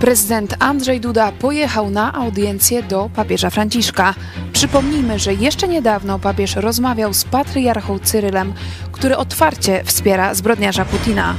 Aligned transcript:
Prezydent 0.00 0.56
Andrzej 0.58 1.00
Duda 1.00 1.32
pojechał 1.32 1.90
na 1.90 2.12
audiencję 2.12 2.82
do 2.82 3.10
papieża 3.14 3.50
Franciszka. 3.50 4.14
Przypomnijmy, 4.52 5.18
że 5.18 5.34
jeszcze 5.34 5.68
niedawno 5.68 6.18
papież 6.18 6.56
rozmawiał 6.56 7.14
z 7.14 7.24
patriarchą 7.24 7.98
Cyrylem, 7.98 8.52
który 8.92 9.16
otwarcie 9.16 9.84
wspiera 9.84 10.34
zbrodniarza 10.34 10.84
Putina. 10.84 11.34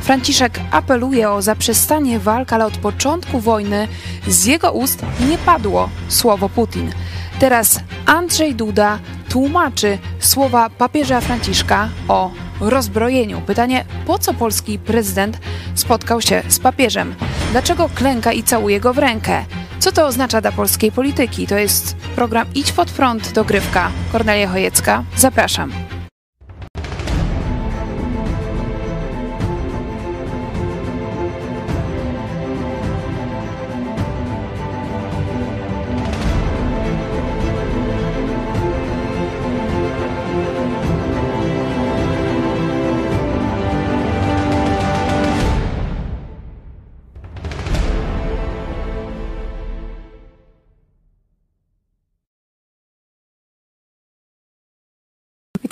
Franciszek 0.00 0.60
apeluje 0.70 1.30
o 1.30 1.42
zaprzestanie 1.42 2.18
walk, 2.18 2.52
ale 2.52 2.66
od 2.66 2.76
początku 2.76 3.40
wojny 3.40 3.88
z 4.28 4.44
jego 4.44 4.72
ust 4.72 5.02
nie 5.28 5.38
padło 5.38 5.88
słowo 6.08 6.48
Putin. 6.48 6.92
Teraz 7.38 7.80
Andrzej 8.06 8.54
Duda 8.54 8.98
tłumaczy 9.28 9.98
słowa 10.20 10.70
papieża 10.70 11.20
Franciszka 11.20 11.88
o 12.08 12.30
rozbrojeniu. 12.70 13.40
Pytanie, 13.40 13.84
po 14.06 14.18
co 14.18 14.34
polski 14.34 14.78
prezydent 14.78 15.38
spotkał 15.74 16.20
się 16.20 16.42
z 16.48 16.58
papieżem? 16.58 17.14
Dlaczego 17.52 17.88
klęka 17.94 18.32
i 18.32 18.42
całuje 18.42 18.80
go 18.80 18.94
w 18.94 18.98
rękę? 18.98 19.44
Co 19.78 19.92
to 19.92 20.06
oznacza 20.06 20.40
dla 20.40 20.52
polskiej 20.52 20.92
polityki? 20.92 21.46
To 21.46 21.58
jest 21.58 21.96
program 21.96 22.46
Idź 22.54 22.72
pod 22.72 22.90
prąd, 22.90 23.32
dogrywka. 23.32 23.90
Kornelia 24.12 24.48
Chojecka, 24.48 25.04
zapraszam. 25.16 25.93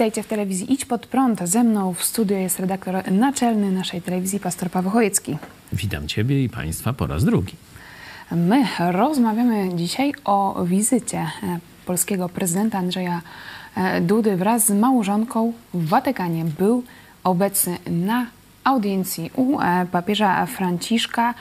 Witajcie 0.03 0.22
w 0.22 0.27
telewizji 0.27 0.72
Idź 0.72 0.84
Pod 0.84 1.06
Prąd. 1.06 1.41
Ze 1.48 1.64
mną 1.64 1.95
w 1.95 2.05
studio 2.05 2.36
jest 2.36 2.61
redaktor 2.61 3.12
naczelny 3.12 3.72
naszej 3.72 4.03
telewizji, 4.03 4.41
pastor 4.41 4.70
Paweł 4.70 4.92
Chojecki. 4.92 5.36
Witam 5.72 6.09
Ciebie 6.09 6.44
i 6.44 6.48
Państwa 6.48 6.92
po 6.92 7.06
raz 7.06 7.25
drugi. 7.25 7.55
My 8.31 8.67
rozmawiamy 8.91 9.75
dzisiaj 9.75 10.12
o 10.25 10.64
wizycie 10.64 11.19
e, 11.19 11.59
polskiego 11.86 12.28
prezydenta 12.28 12.78
Andrzeja 12.78 13.22
e, 13.77 14.00
Dudy 14.00 14.36
wraz 14.36 14.67
z 14.67 14.70
małżonką 14.70 15.53
w 15.75 15.89
Watykanie. 15.89 16.44
Był 16.44 16.83
obecny 17.25 17.78
na 17.87 18.27
audiencji 18.64 19.31
u 19.37 19.61
e, 19.61 19.87
papieża 19.92 20.47
Franciszka. 20.47 21.34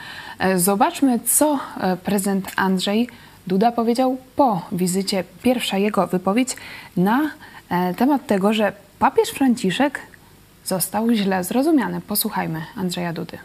Zobaczmy, 0.55 1.19
co 1.19 1.59
prezydent 2.03 2.51
Andrzej 2.55 3.07
Duda 3.47 3.71
powiedział 3.71 4.17
po 4.35 4.61
wizycie. 4.71 5.23
Pierwsza 5.43 5.77
jego 5.77 6.07
wypowiedź 6.07 6.55
na 6.97 7.31
temat 7.97 8.27
tego, 8.27 8.53
że 8.53 8.73
papież 8.99 9.29
Franciszek 9.29 9.99
został 10.65 11.11
źle 11.11 11.43
zrozumiany. 11.43 12.01
Posłuchajmy 12.01 12.61
Andrzeja 12.75 13.13
Dudy. 13.13 13.37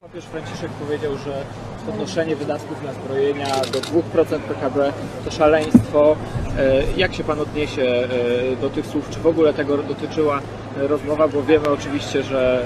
Papież 0.00 0.24
Franciszek 0.24 0.70
powiedział, 0.70 1.18
że 1.18 1.44
podnoszenie 1.88 2.36
wydatków 2.36 2.82
na 2.82 2.92
zbrojenia 2.92 3.46
do 3.72 3.80
2% 3.80 4.38
PKB 4.38 4.92
to 5.24 5.30
szaleństwo. 5.30 6.16
E, 6.58 6.82
jak 6.96 7.14
się 7.14 7.24
Pan 7.24 7.40
odniesie 7.40 7.82
e, 7.82 8.56
do 8.60 8.70
tych 8.70 8.86
słów? 8.86 9.10
Czy 9.10 9.20
w 9.20 9.26
ogóle 9.26 9.54
tego 9.54 9.78
dotyczyła 9.78 10.40
rozmowa? 10.76 11.28
Bo 11.28 11.42
wiemy 11.42 11.68
oczywiście, 11.68 12.22
że 12.22 12.64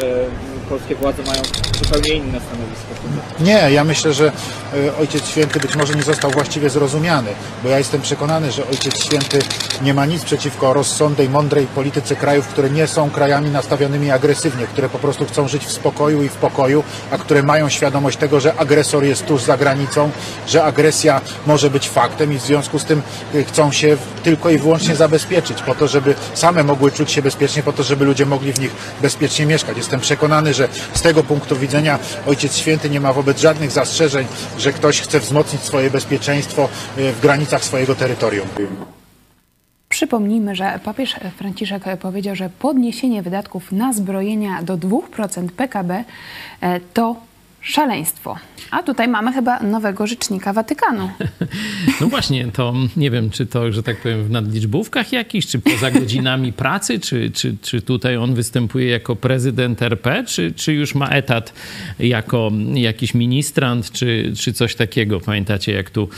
polskie 0.68 0.94
władze 0.94 1.22
mają 1.22 1.42
zupełnie 1.82 2.14
inne 2.14 2.40
stanowisko. 2.40 2.92
Nie, 3.40 3.72
ja 3.72 3.84
myślę, 3.84 4.12
że 4.12 4.26
e, 4.26 4.96
Ojciec 5.00 5.28
Święty 5.28 5.60
być 5.60 5.76
może 5.76 5.94
nie 5.94 6.02
został 6.02 6.30
właściwie 6.30 6.70
zrozumiany, 6.70 7.30
bo 7.62 7.68
ja 7.68 7.78
jestem 7.78 8.00
przekonany, 8.00 8.52
że 8.52 8.68
Ojciec 8.68 9.04
Święty 9.04 9.38
nie 9.82 9.94
ma 9.94 10.06
nic 10.06 10.24
przeciwko 10.24 10.72
rozsądnej, 10.72 11.28
mądrej 11.28 11.66
polityce 11.66 12.16
krajów, 12.16 12.48
które 12.48 12.70
nie 12.70 12.86
są 12.86 13.10
krajami 13.10 13.50
nastawionymi 13.50 14.10
agresywnie, 14.10 14.66
które 14.66 14.88
po 14.88 14.98
prostu 14.98 15.24
chcą 15.24 15.48
żyć 15.48 15.64
w 15.66 15.72
spokoju 15.72 16.22
i 16.22 16.28
w 16.28 16.34
pokoju, 16.34 16.84
a 17.10 17.18
które 17.18 17.42
mają 17.42 17.68
świadomość 17.68 18.18
tego, 18.18 18.40
że 18.40 18.54
agresor 18.54 19.04
jest 19.04 19.11
tuż 19.20 19.42
za 19.42 19.56
granicą, 19.56 20.10
że 20.46 20.64
agresja 20.64 21.20
może 21.46 21.70
być 21.70 21.88
faktem 21.88 22.32
i 22.32 22.38
w 22.38 22.42
związku 22.42 22.78
z 22.78 22.84
tym 22.84 23.02
e, 23.34 23.44
chcą 23.44 23.72
się 23.72 23.96
tylko 24.22 24.50
i 24.50 24.58
wyłącznie 24.58 24.96
zabezpieczyć 24.96 25.62
po 25.62 25.74
to, 25.74 25.88
żeby 25.88 26.14
same 26.34 26.62
mogły 26.62 26.92
czuć 26.92 27.12
się 27.12 27.22
bezpiecznie, 27.22 27.62
po 27.62 27.72
to, 27.72 27.82
żeby 27.82 28.04
ludzie 28.04 28.26
mogli 28.26 28.52
w 28.52 28.60
nich 28.60 28.70
bezpiecznie 29.02 29.46
mieszkać. 29.46 29.76
Jestem 29.76 30.00
przekonany, 30.00 30.54
że 30.54 30.68
z 30.94 31.02
tego 31.02 31.22
punktu 31.22 31.56
widzenia 31.56 31.98
Ojciec 32.26 32.56
Święty 32.56 32.90
nie 32.90 33.00
ma 33.00 33.12
wobec 33.12 33.40
żadnych 33.40 33.70
zastrzeżeń, 33.70 34.26
że 34.58 34.72
ktoś 34.72 35.00
chce 35.00 35.20
wzmocnić 35.20 35.62
swoje 35.62 35.90
bezpieczeństwo 35.90 36.68
e, 36.96 37.12
w 37.12 37.20
granicach 37.20 37.64
swojego 37.64 37.94
terytorium. 37.94 38.48
Przypomnijmy, 39.92 40.54
że 40.54 40.80
papież 40.84 41.16
Franciszek 41.36 41.82
powiedział, 42.00 42.36
że 42.36 42.50
podniesienie 42.50 43.22
wydatków 43.22 43.72
na 43.72 43.92
zbrojenia 43.92 44.62
do 44.62 44.76
2% 44.76 45.48
PKB 45.48 46.04
e, 46.60 46.80
to 46.80 47.16
szaleństwo. 47.62 48.36
A 48.70 48.82
tutaj 48.82 49.08
mamy 49.08 49.32
chyba 49.32 49.60
nowego 49.60 50.06
rzecznika 50.06 50.52
Watykanu. 50.52 51.10
No 52.00 52.08
właśnie, 52.08 52.46
to 52.52 52.74
nie 52.96 53.10
wiem, 53.10 53.30
czy 53.30 53.46
to, 53.46 53.72
że 53.72 53.82
tak 53.82 53.96
powiem, 53.96 54.24
w 54.24 54.30
nadliczbówkach 54.30 55.12
jakichś, 55.12 55.46
czy 55.46 55.58
poza 55.58 55.90
godzinami 55.90 56.52
pracy, 56.62 57.00
czy, 57.00 57.30
czy, 57.30 57.56
czy 57.62 57.82
tutaj 57.82 58.16
on 58.16 58.34
występuje 58.34 58.86
jako 58.86 59.16
prezydent 59.16 59.82
RP, 59.82 60.24
czy, 60.24 60.52
czy 60.52 60.72
już 60.72 60.94
ma 60.94 61.08
etat 61.08 61.52
jako 61.98 62.50
jakiś 62.74 63.14
ministrant, 63.14 63.90
czy, 63.90 64.32
czy 64.38 64.52
coś 64.52 64.74
takiego. 64.74 65.20
Pamiętacie, 65.20 65.72
jak 65.72 65.90
tu 65.90 66.08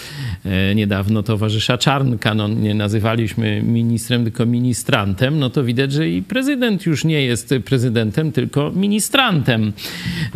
e, 0.45 0.75
niedawno 0.75 1.23
towarzysza 1.23 1.79
Czarnka, 1.79 2.35
no 2.35 2.49
nie 2.49 2.75
nazywaliśmy 2.75 3.63
ministrem, 3.63 4.25
tylko 4.25 4.47
ministrantem, 4.47 5.39
no 5.39 5.51
to 5.51 5.65
widać, 5.65 5.93
że 5.93 6.09
i 6.09 6.23
prezydent 6.23 6.87
już 6.87 7.05
nie 7.05 7.23
jest 7.23 7.55
prezydentem, 7.65 8.33
tylko 8.33 8.71
ministrantem. 8.71 9.73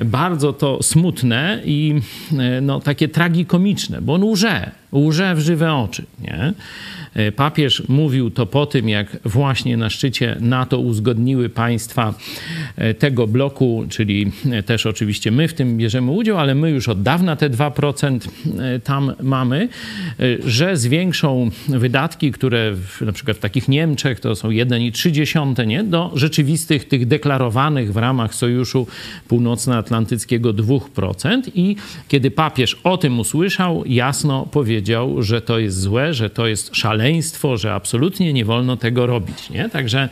Bardzo 0.04 0.52
to 0.52 0.82
smutne 0.82 0.97
i 1.64 2.00
e, 2.38 2.60
no, 2.60 2.80
takie 2.80 3.08
tragikomiczne, 3.08 4.02
bo 4.02 4.14
on 4.14 4.24
łże, 4.24 4.70
łże 4.92 5.34
w 5.34 5.40
żywe 5.40 5.74
oczy. 5.74 6.04
Nie? 6.20 6.52
E, 7.18 7.32
papież 7.32 7.82
mówił 7.88 8.30
to 8.30 8.46
po 8.46 8.66
tym, 8.66 8.88
jak 8.88 9.16
właśnie 9.24 9.76
na 9.76 9.90
szczycie 9.90 10.36
NATO 10.40 10.78
uzgodniły 10.78 11.48
państwa 11.48 12.14
e, 12.76 12.94
tego 12.94 13.26
bloku, 13.26 13.84
czyli 13.88 14.32
e, 14.50 14.62
też 14.62 14.86
oczywiście 14.86 15.30
my 15.30 15.48
w 15.48 15.54
tym 15.54 15.76
bierzemy 15.76 16.10
udział, 16.10 16.38
ale 16.38 16.54
my 16.54 16.70
już 16.70 16.88
od 16.88 17.02
dawna 17.02 17.36
te 17.36 17.50
2% 17.50 18.28
tam 18.84 19.12
mamy, 19.22 19.68
że 20.44 20.76
zwiększą 20.76 21.50
wydatki, 21.68 22.32
które 22.32 22.74
w, 22.74 23.00
na 23.00 23.12
przykład 23.12 23.36
w 23.36 23.40
takich 23.40 23.68
Niemczech 23.68 24.20
to 24.20 24.36
są 24.36 24.48
1,3 24.48 25.66
nie, 25.66 25.84
do 25.84 26.10
rzeczywistych 26.14 26.88
tych 26.88 27.06
deklarowanych 27.06 27.92
w 27.92 27.96
ramach 27.96 28.34
Sojuszu 28.34 28.86
Północnoatlantyckiego 29.28 30.54
2%. 30.54 31.42
I 31.54 31.76
kiedy 32.08 32.30
papież 32.30 32.80
o 32.84 32.96
tym 32.96 33.20
usłyszał, 33.20 33.84
jasno 33.86 34.46
powiedział, 34.46 35.22
że 35.22 35.42
to 35.42 35.58
jest 35.58 35.80
złe, 35.80 36.14
że 36.14 36.30
to 36.30 36.46
jest 36.46 36.76
szaleństwo 36.76 37.07
szaleństwo, 37.08 37.56
że 37.56 37.74
absolutnie 37.74 38.32
nie 38.32 38.44
wolno 38.44 38.76
tego 38.76 39.06
robić. 39.06 39.50
Nie? 39.50 39.68
Także 39.68 40.08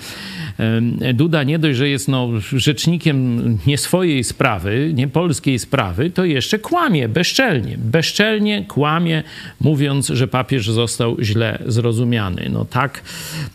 Duda 1.14 1.42
nie 1.42 1.58
dość, 1.58 1.78
że 1.78 1.88
jest 1.88 2.08
no, 2.08 2.28
rzecznikiem 2.52 3.58
nie 3.66 3.78
swojej 3.78 4.24
sprawy, 4.24 4.92
nie 4.94 5.08
polskiej 5.08 5.58
sprawy, 5.58 6.10
to 6.10 6.24
jeszcze 6.24 6.58
kłamie 6.58 7.08
bezczelnie. 7.08 7.78
Bezczelnie 7.78 8.64
kłamie, 8.64 9.22
mówiąc, 9.60 10.06
że 10.08 10.28
papież 10.28 10.70
został 10.70 11.16
źle 11.22 11.62
zrozumiany. 11.66 12.48
No 12.52 12.64
tak, 12.64 13.02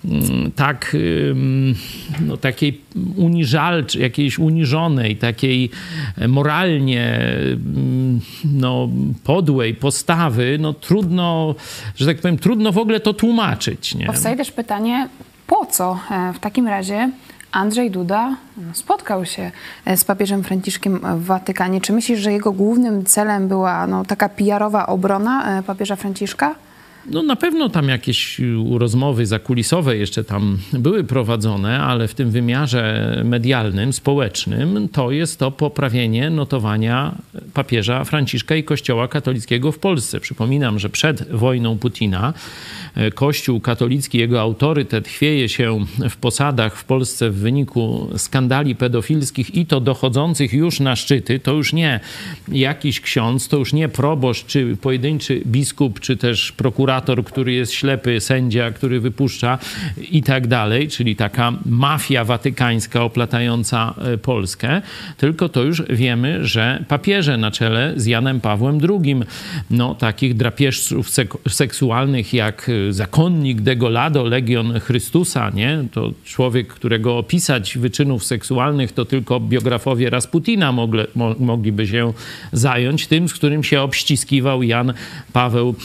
mm, 0.06 0.52
tak 0.52 0.98
no, 2.28 2.38
takiej 2.38 2.82
uniżalcz, 3.16 3.96
jakiejś 3.96 4.40
uniżonej, 4.40 5.16
takiej 5.16 5.70
moralnie 6.28 7.18
mm, 7.18 8.20
no, 8.54 8.90
podłej 9.24 9.76
postawy, 9.76 10.58
no 10.60 10.74
trudno, 10.74 11.56
że 11.96 12.06
tak 12.06 12.18
powiem, 12.18 12.38
trudno 12.38 12.72
w 12.72 12.78
ogóle 12.78 13.00
to 13.00 13.14
tłumaczyć. 13.14 13.31
Nie? 13.96 14.06
Powstaje 14.06 14.36
też 14.36 14.52
pytanie, 14.52 15.10
po 15.48 15.66
co 15.66 16.00
e, 16.12 16.34
w 16.34 16.40
takim 16.40 16.68
razie 16.68 17.10
Andrzej 17.52 17.92
Duda 17.92 18.36
spotkał 18.74 19.26
się 19.26 19.52
e, 19.86 19.98
z 19.98 20.06
papieżem 20.06 20.44
Franciszkiem 20.44 21.00
w 21.18 21.26
Watykanie. 21.26 21.82
Czy 21.82 21.94
myślisz, 21.94 22.20
że 22.20 22.32
jego 22.32 22.52
głównym 22.52 23.06
celem 23.06 23.48
była 23.48 23.88
no, 23.88 24.06
taka 24.06 24.30
PR-owa 24.30 24.88
obrona 24.88 25.60
e, 25.60 25.64
papieża 25.64 25.96
Franciszka? 25.96 26.56
No 27.06 27.24
na 27.24 27.36
pewno 27.36 27.70
tam 27.70 27.90
jakieś 27.90 28.42
rozmowy 28.78 29.26
zakulisowe 29.26 29.98
jeszcze 29.98 30.24
tam 30.24 30.58
były 30.74 31.04
prowadzone, 31.04 31.80
ale 31.80 32.08
w 32.08 32.14
tym 32.14 32.32
wymiarze 32.32 33.22
medialnym, 33.26 33.94
społecznym 33.94 34.90
to 34.90 35.12
jest 35.12 35.40
to 35.40 35.52
poprawienie 35.52 36.30
notowania 36.30 37.16
papieża 37.54 38.04
Franciszka 38.04 38.56
i 38.56 38.64
Kościoła 38.64 39.08
katolickiego 39.08 39.72
w 39.72 39.80
Polsce. 39.80 40.20
Przypominam, 40.20 40.80
że 40.80 40.90
przed 40.90 41.32
wojną 41.32 41.78
Putina 41.78 42.34
e, 42.96 43.12
Kościół 43.12 43.60
katolicki, 43.60 44.18
jego 44.18 44.42
autorytet 44.42 45.08
chwieje 45.08 45.50
się 45.50 45.86
w 46.10 46.18
posadach 46.18 46.78
w 46.78 46.84
Polsce 46.84 47.30
w 47.30 47.36
wyniku 47.36 48.10
skandali 48.18 48.76
pedofilskich 48.76 49.56
i 49.56 49.66
to 49.66 49.80
dochodzących 49.80 50.54
już 50.54 50.80
na 50.80 50.96
szczyty. 50.96 51.40
To 51.40 51.54
już 51.54 51.74
nie 51.74 52.00
jakiś 52.48 53.02
ksiądz, 53.02 53.48
to 53.48 53.58
już 53.58 53.74
nie 53.74 53.90
proboszcz, 53.90 54.46
czy 54.46 54.78
pojedynczy 54.82 55.42
biskup, 55.46 56.00
czy 56.00 56.18
też 56.18 56.52
prokurator, 56.52 56.91
który 57.26 57.54
jest 57.54 57.74
ślepy, 57.74 58.20
sędzia, 58.20 58.72
który 58.72 59.00
wypuszcza 59.00 59.58
i 60.12 60.24
tak 60.24 60.48
dalej, 60.48 60.88
czyli 60.88 61.16
taka 61.16 61.54
mafia 61.66 62.24
watykańska 62.24 63.04
oplatająca 63.04 63.94
e, 63.98 64.18
Polskę, 64.18 64.82
tylko 65.18 65.50
to 65.50 65.64
już 65.64 65.84
wiemy, 65.90 66.46
że 66.46 66.84
papieże 66.88 67.38
na 67.38 67.52
czele 67.52 67.94
z 67.96 68.06
Janem 68.06 68.42
Pawłem 68.42 68.80
II, 68.90 69.16
no 69.70 69.96
takich 69.96 70.36
drapieżców 70.36 71.10
sek 71.10 71.34
seksualnych 71.50 72.34
jak 72.34 72.70
e, 72.70 72.94
zakonnik 72.94 73.62
Degolado, 73.62 74.24
Legion 74.24 74.80
Chrystusa, 74.80 75.50
nie? 75.50 75.84
To 75.92 76.12
człowiek, 76.26 76.68
którego 76.68 77.18
opisać 77.18 77.78
wyczynów 77.78 78.24
seksualnych 78.24 78.92
to 78.92 79.06
tylko 79.06 79.40
biografowie 79.40 80.10
Rasputina 80.10 80.72
mogle, 80.72 81.08
mo 81.16 81.36
mogliby 81.40 81.88
się 81.88 82.14
zająć, 82.52 83.08
tym, 83.08 83.30
z 83.30 83.34
którym 83.34 83.64
się 83.64 83.82
obściskiwał 83.82 84.64
Jan 84.64 84.94
Paweł 85.34 85.76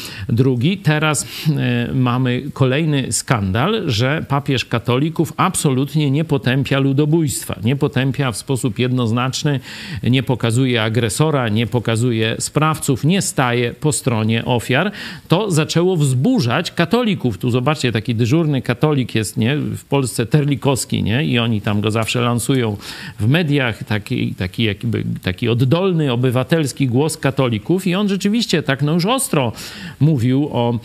II. 0.46 0.80
Teraz 0.96 1.26
e, 1.48 1.93
mamy 1.94 2.43
kolejny 2.52 3.12
skandal, 3.12 3.82
że 3.87 4.25
papież 4.28 4.64
katolików 4.64 5.32
absolutnie 5.37 6.10
nie 6.10 6.25
potępia 6.25 6.78
ludobójstwa, 6.78 7.56
nie 7.64 7.76
potępia 7.76 8.32
w 8.32 8.37
sposób 8.37 8.78
jednoznaczny, 8.78 9.60
nie 10.02 10.22
pokazuje 10.22 10.82
agresora, 10.82 11.48
nie 11.48 11.66
pokazuje 11.66 12.37
sprawców, 12.38 13.04
nie 13.04 13.22
staje 13.22 13.72
po 13.72 13.93
stronie 13.93 14.44
ofiar. 14.44 14.93
To 15.28 15.50
zaczęło 15.50 15.96
wzburzać 15.96 16.72
katolików. 16.72 17.38
Tu 17.38 17.50
zobaczcie, 17.50 17.92
taki 17.92 18.14
dyżurny 18.14 18.62
katolik 18.62 19.14
jest 19.14 19.37
nie? 19.37 19.56
w 19.56 19.84
Polsce 19.84 20.26
Terlikowski 20.26 21.02
nie? 21.02 21.25
i 21.25 21.38
oni 21.38 21.60
tam 21.60 21.81
go 21.81 21.90
zawsze 21.90 22.20
lansują 22.20 22.76
w 23.20 23.28
mediach, 23.28 23.84
taki, 23.84 24.34
taki, 24.34 24.62
jakby, 24.62 25.04
taki 25.22 25.49
oddolny, 25.49 26.12
obywatelski 26.12 26.87
głos 26.87 27.16
katolików 27.16 27.87
i 27.87 27.94
on 27.94 28.08
rzeczywiście 28.08 28.62
tak 28.62 28.82
no 28.82 28.92
już 28.92 29.06
ostro 29.06 29.52
mówił 30.00 30.49
o 30.52 30.78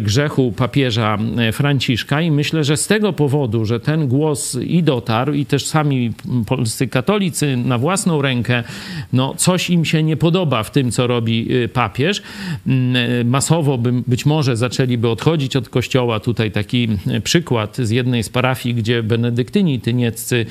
grzechu 0.00 0.52
papieża 0.52 1.18
Franciszka 1.52 2.20
i 2.20 2.30
myślę, 2.30 2.64
że 2.64 2.76
z 2.76 2.86
tego 2.86 3.12
powodu, 3.12 3.64
że 3.64 3.80
ten 3.80 4.08
głos 4.08 4.58
i 4.66 4.82
dotarł 4.82 5.32
i 5.32 5.46
też 5.46 5.66
sami 5.66 6.12
polscy 6.46 6.88
katolicy 6.88 7.56
na 7.56 7.78
własną 7.78 8.22
rękę, 8.22 8.64
no 9.12 9.34
coś 9.36 9.70
im 9.70 9.84
się 9.84 10.02
nie 10.02 10.16
podoba 10.16 10.62
w 10.62 10.70
tym, 10.70 10.90
co 10.90 11.06
robi 11.06 11.54
y, 11.54 11.68
papież. 11.68 12.22
Mm, 12.66 13.28
masowo 13.28 13.78
by, 13.78 13.92
być 14.06 14.26
może 14.26 14.56
zaczęliby 14.56 15.08
odchodzić 15.08 15.56
od 15.56 15.68
kościoła. 15.68 16.20
Tutaj 16.20 16.50
taki 16.50 16.88
przykład 17.24 17.76
z 17.76 17.90
jednej 17.90 18.22
z 18.22 18.28
parafii, 18.28 18.74
gdzie 18.74 19.02
benedyktyni 19.02 19.80
tynieccy 19.80 20.46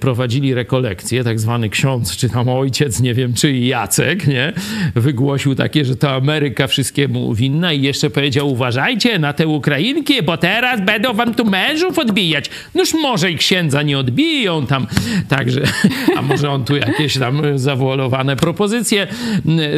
prowadzili 0.00 0.54
rekolekcje, 0.54 1.24
tak 1.24 1.40
zwany 1.40 1.68
ksiądz, 1.68 2.16
czy 2.16 2.28
tam 2.28 2.48
ojciec, 2.48 3.00
nie 3.00 3.14
wiem, 3.14 3.34
czy 3.34 3.58
Jacek, 3.58 4.26
nie? 4.26 4.52
Wygłosił 4.94 5.54
takie, 5.54 5.84
że 5.84 5.96
to 5.96 6.10
Ameryka 6.10 6.66
wszystkiemu 6.66 7.34
winna 7.34 7.72
i 7.72 7.82
jeszcze 7.82 8.10
powiedział, 8.22 8.50
uważajcie 8.50 9.18
na 9.18 9.32
te 9.32 9.46
Ukrainki, 9.46 10.22
bo 10.22 10.36
teraz 10.36 10.80
będą 10.80 11.14
wam 11.14 11.34
tu 11.34 11.44
mężów 11.44 11.98
odbijać. 11.98 12.50
Noż 12.74 12.94
może 12.94 13.30
i 13.30 13.36
księdza 13.36 13.82
nie 13.82 13.98
odbiją 13.98 14.66
tam. 14.66 14.86
Także, 15.28 15.62
a 16.16 16.22
może 16.22 16.50
on 16.50 16.64
tu 16.64 16.76
jakieś 16.76 17.18
tam 17.18 17.58
zawolowane 17.58 18.36
propozycje 18.36 19.06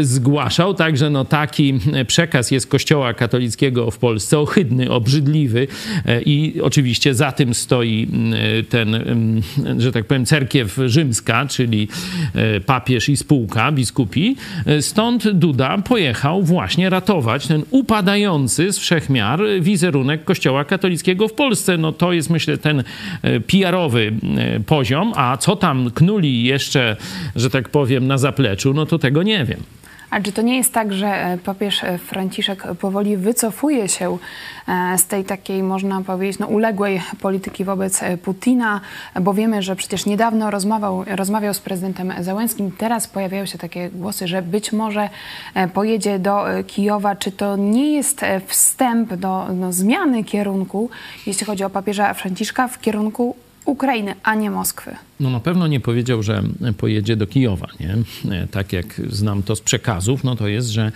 zgłaszał. 0.00 0.75
Także 0.75 1.11
no 1.11 1.25
taki 1.25 1.75
przekaz 2.06 2.50
jest 2.50 2.67
Kościoła 2.67 3.14
katolickiego 3.14 3.91
w 3.91 3.99
Polsce, 3.99 4.38
ohydny, 4.38 4.91
obrzydliwy 4.91 5.67
e, 6.06 6.23
i 6.23 6.61
oczywiście 6.62 7.14
za 7.14 7.32
tym 7.32 7.55
stoi 7.55 8.08
ten, 8.69 8.96
że 9.79 9.93
tak 9.93 10.05
powiem, 10.05 10.26
cerkiew 10.26 10.79
rzymska, 10.87 11.46
czyli 11.46 11.88
e, 12.35 12.61
papież 12.61 13.08
i 13.08 13.17
spółka, 13.17 13.73
biskupi. 13.73 14.37
E, 14.67 14.82
stąd 14.82 15.31
Duda 15.31 15.79
pojechał 15.79 16.43
właśnie 16.43 16.91
ratować 16.91 17.46
ten 17.46 17.62
upadający 17.70 18.33
z 18.44 18.78
wszechmiar 18.78 19.40
wizerunek 19.60 20.25
Kościoła 20.25 20.64
katolickiego 20.64 21.28
w 21.28 21.32
Polsce. 21.32 21.76
No 21.76 21.92
to 21.92 22.12
jest 22.12 22.31
myślę 22.31 22.58
ten 22.58 22.84
PR-owy 23.46 24.12
poziom, 24.66 25.12
a 25.16 25.36
co 25.36 25.56
tam 25.56 25.90
knuli 25.90 26.44
jeszcze, 26.44 26.96
że 27.36 27.50
tak 27.50 27.69
powiem, 27.69 28.06
na 28.06 28.19
zapleczu, 28.19 28.75
no 28.75 28.86
to 28.86 28.98
tego 28.98 29.22
nie 29.22 29.44
wiem. 29.44 29.60
A 30.14 30.20
czy 30.20 30.32
to 30.32 30.43
nie 30.43 30.56
jest 30.56 30.72
tak, 30.72 30.93
że 30.93 31.06
e, 31.06 31.38
papież 31.38 31.84
e, 31.84 31.99
Franciszek 31.99 32.64
powoli 32.81 33.16
wycofuje 33.16 33.88
się 33.88 34.19
e, 34.69 34.99
z 34.99 35.06
tej 35.06 35.25
takiej, 35.25 35.62
można 35.62 36.02
powiedzieć, 36.02 36.38
no, 36.38 36.46
uległej 36.46 37.02
polityki 37.20 37.64
wobec 37.64 38.00
Putina, 38.22 38.81
bo 39.20 39.34
wiemy, 39.34 39.62
że 39.62 39.76
przecież 39.76 40.06
niedawno 40.06 40.50
rozmawiał, 40.50 41.05
rozmawiał 41.06 41.55
z 41.55 41.61
prezydentem 41.61 42.12
Załęskim. 42.20 42.72
Teraz 42.78 43.06
pojawiają 43.06 43.46
się 43.46 43.58
takie 43.58 43.90
głosy, 43.90 44.28
że 44.28 44.43
być 44.43 44.72
może 44.72 45.08
pojedzie 45.75 46.19
do 46.19 46.44
Kijowa. 46.67 47.17
Czy 47.17 47.32
to 47.32 47.56
nie 47.56 47.93
jest 47.93 48.20
wstęp 48.46 49.14
do 49.14 49.46
no, 49.55 49.72
zmiany 49.72 50.25
kierunku, 50.25 50.90
jeśli 51.26 51.46
chodzi 51.46 51.64
o 51.64 51.70
papieża 51.70 52.14
Franciszka, 52.14 52.69
w 52.69 52.81
kierunku 52.81 53.37
Ukrainy, 53.64 54.14
a 54.22 54.34
nie 54.34 54.50
Moskwy? 54.50 54.96
no 55.20 55.31
na 55.31 55.40
pewno 55.40 55.66
nie 55.66 55.81
powiedział, 55.81 56.22
że 56.22 56.43
pojedzie 56.78 57.16
do 57.16 57.26
Kijowa, 57.26 57.69
nie? 57.81 57.96
Tak 58.50 58.72
jak 58.72 59.00
znam 59.08 59.43
to 59.43 59.56
z 59.56 59.61
przekazów, 59.61 60.25
no 60.25 60.37
to 60.37 60.49
jest, 60.49 60.69
że 60.69 60.93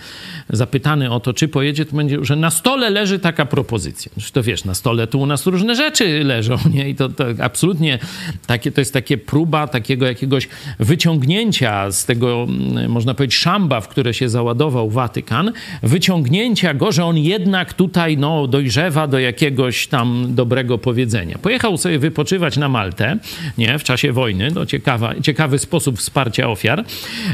zapytany 0.49 1.11
o 1.11 1.19
to, 1.19 1.33
czy 1.33 1.47
pojedzie, 1.47 1.85
to 1.85 1.95
będzie, 1.95 2.17
że 2.21 2.35
na 2.35 2.49
stole 2.49 2.89
leży 2.89 3.19
taka 3.19 3.45
propozycja. 3.45 4.11
Że 4.17 4.31
to 4.31 4.43
wiesz, 4.43 4.65
na 4.65 4.73
stole 4.73 5.07
tu 5.07 5.19
u 5.19 5.25
nas 5.25 5.45
różne 5.45 5.75
rzeczy 5.75 6.23
leżą, 6.23 6.57
nie? 6.73 6.89
I 6.89 6.95
to, 6.95 7.09
to 7.09 7.25
absolutnie 7.41 7.99
takie, 8.47 8.71
to 8.71 8.81
jest 8.81 8.93
takie 8.93 9.17
próba 9.17 9.67
takiego 9.67 10.05
jakiegoś 10.05 10.47
wyciągnięcia 10.79 11.91
z 11.91 12.05
tego, 12.05 12.47
można 12.87 13.13
powiedzieć, 13.13 13.37
szamba, 13.37 13.81
w 13.81 13.87
które 13.87 14.13
się 14.13 14.29
załadował 14.29 14.89
Watykan, 14.89 15.51
wyciągnięcia 15.83 16.73
go, 16.73 16.91
że 16.91 17.05
on 17.05 17.17
jednak 17.17 17.73
tutaj, 17.73 18.17
no, 18.17 18.47
dojrzewa 18.47 19.07
do 19.07 19.19
jakiegoś 19.19 19.87
tam 19.87 20.25
dobrego 20.29 20.77
powiedzenia. 20.77 21.37
Pojechał 21.37 21.77
sobie 21.77 21.99
wypoczywać 21.99 22.57
na 22.59 22.69
Maltę, 22.69 23.17
nie? 23.57 23.79
W 23.79 23.83
czasie 23.83 24.11
wojny, 24.11 24.51
to 24.51 24.65
ciekawa, 24.65 25.21
ciekawy 25.21 25.59
sposób 25.59 25.97
wsparcia 25.97 26.49
ofiar. 26.49 26.85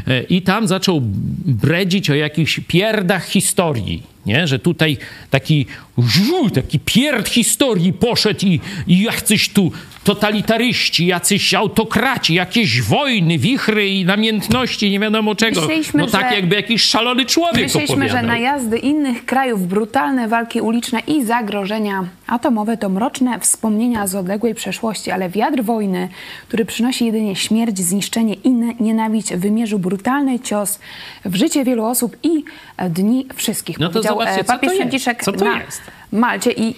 E, 0.06 0.22
I 0.22 0.42
tam 0.42 0.68
zaczął 0.68 1.00
bredzić 1.44 2.10
o 2.10 2.14
jakichś 2.14 2.60
pierdach 2.60 3.26
historii 3.26 4.15
nie? 4.26 4.46
że 4.46 4.58
tutaj 4.58 4.96
taki, 5.30 5.66
żu, 5.98 6.50
taki 6.50 6.80
pierd 6.80 7.28
historii 7.28 7.92
poszedł 7.92 8.46
i, 8.46 8.60
i 8.86 9.02
jacyś 9.02 9.48
tu 9.48 9.72
totalitaryści, 10.04 11.06
jacyś 11.06 11.54
autokraci, 11.54 12.34
jakieś 12.34 12.82
wojny, 12.82 13.38
wichry 13.38 13.88
i 13.88 14.04
namiętności, 14.04 14.90
nie 14.90 15.00
wiadomo 15.00 15.34
czego. 15.34 15.60
Myśleliśmy, 15.60 16.00
no 16.00 16.06
tak 16.06 16.32
jakby 16.32 16.56
jakiś 16.56 16.82
szalony 16.82 17.24
człowiek 17.24 17.62
Myśleliśmy, 17.62 17.94
opowiadał. 17.94 18.20
że 18.22 18.26
najazdy 18.26 18.78
innych 18.78 19.24
krajów, 19.24 19.68
brutalne 19.68 20.28
walki 20.28 20.60
uliczne 20.60 21.00
i 21.06 21.24
zagrożenia 21.24 22.04
atomowe 22.26 22.76
to 22.76 22.88
mroczne 22.88 23.40
wspomnienia 23.40 24.06
z 24.06 24.14
odległej 24.14 24.54
przeszłości, 24.54 25.10
ale 25.10 25.28
wiatr 25.28 25.62
wojny, 25.62 26.08
który 26.48 26.64
przynosi 26.64 27.06
jedynie 27.06 27.36
śmierć, 27.36 27.78
zniszczenie 27.78 28.34
i 28.34 28.50
nienawiść, 28.80 29.34
wymierzył 29.34 29.78
brutalny 29.78 30.40
cios 30.40 30.78
w 31.24 31.36
życie 31.36 31.64
wielu 31.64 31.84
osób 31.84 32.16
i 32.22 32.44
dni 32.90 33.26
wszystkich. 33.34 33.78
No 33.78 33.88
to 33.88 34.02
zobaczcie, 34.18 34.44
papież 34.44 34.76
Franciszek 34.76 35.24
co 35.24 35.32
to 35.32 35.44
na 35.44 35.62
jest? 35.62 35.82
Malcie 36.12 36.52
i 36.52 36.74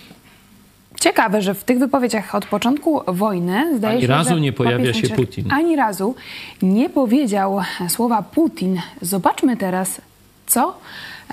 Ciekawe, 1.00 1.42
że 1.42 1.54
w 1.54 1.64
tych 1.64 1.78
wypowiedziach 1.78 2.34
od 2.34 2.46
początku 2.46 3.00
wojny 3.06 3.76
zdaje 3.78 3.94
ani 3.94 4.02
się, 4.02 4.08
razu 4.08 4.34
że 4.34 4.40
nie 4.40 4.52
pojawia 4.52 4.94
się 4.94 5.08
Putin. 5.08 5.52
Ani 5.52 5.76
razu 5.76 6.14
nie 6.62 6.90
powiedział 6.90 7.60
słowa 7.88 8.22
Putin. 8.22 8.80
Zobaczmy 9.02 9.56
teraz, 9.56 10.00
co 10.46 10.76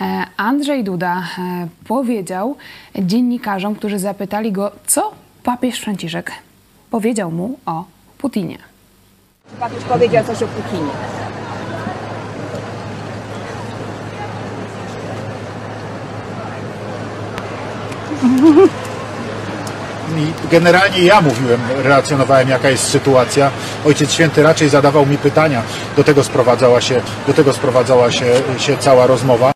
e, 0.01 0.25
Andrzej 0.37 0.83
Duda 0.83 1.17
e, 1.37 1.67
powiedział 1.87 2.55
dziennikarzom, 2.95 3.75
którzy 3.75 3.99
zapytali 3.99 4.51
go, 4.51 4.71
co 4.87 5.11
papież 5.43 5.79
Franciszek 5.79 6.31
powiedział 6.91 7.31
mu 7.31 7.59
o 7.65 7.85
Putinie. 8.17 8.57
Papież 9.59 9.83
powiedział 9.83 10.25
coś 10.25 10.43
o 10.43 10.47
Putinie. 10.47 10.91
I 20.17 20.49
generalnie 20.51 21.03
ja 21.03 21.21
mówiłem, 21.21 21.59
relacjonowałem 21.83 22.49
jaka 22.49 22.69
jest 22.69 22.83
sytuacja. 22.83 23.51
Ojciec 23.85 24.11
Święty 24.11 24.43
raczej 24.43 24.69
zadawał 24.69 25.05
mi 25.05 25.17
pytania. 25.17 25.61
Do 25.97 26.03
tego 26.03 26.23
sprowadzała 26.23 26.81
się, 26.81 27.01
do 27.27 27.33
tego 27.33 27.53
sprowadzała 27.53 28.11
się, 28.11 28.25
się 28.57 28.77
cała 28.77 29.07
rozmowa. 29.07 29.54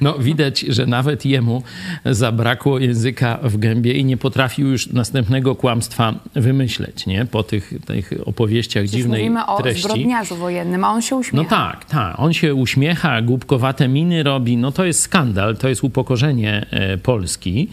No 0.00 0.18
widać, 0.18 0.60
że 0.60 0.86
nawet 0.86 1.24
jemu 1.24 1.62
zabrakło 2.04 2.78
języka 2.78 3.38
w 3.42 3.56
gębie 3.56 3.92
i 3.92 4.04
nie 4.04 4.16
potrafił 4.16 4.68
już 4.68 4.86
następnego 4.86 5.54
kłamstwa 5.54 6.14
wymyśleć, 6.34 7.06
nie? 7.06 7.26
Po 7.26 7.42
tych, 7.42 7.72
tych 7.86 8.12
opowieściach 8.24 8.84
Przecież 8.84 9.00
dziwnej 9.00 9.20
mówimy 9.20 9.46
o 9.46 9.62
treści. 9.62 9.82
zbrodniarzu 9.82 10.36
wojennym, 10.36 10.84
a 10.84 10.90
on 10.90 11.02
się 11.02 11.16
uśmiecha. 11.16 11.44
No 11.44 11.50
tak, 11.50 11.84
tak. 11.84 12.20
On 12.20 12.32
się 12.32 12.54
uśmiecha, 12.54 13.22
głupkowate 13.22 13.88
miny 13.88 14.22
robi. 14.22 14.56
No 14.56 14.72
to 14.72 14.84
jest 14.84 15.00
skandal, 15.00 15.56
to 15.56 15.68
jest 15.68 15.84
upokorzenie 15.84 16.66
e, 16.70 16.98
Polski 16.98 17.68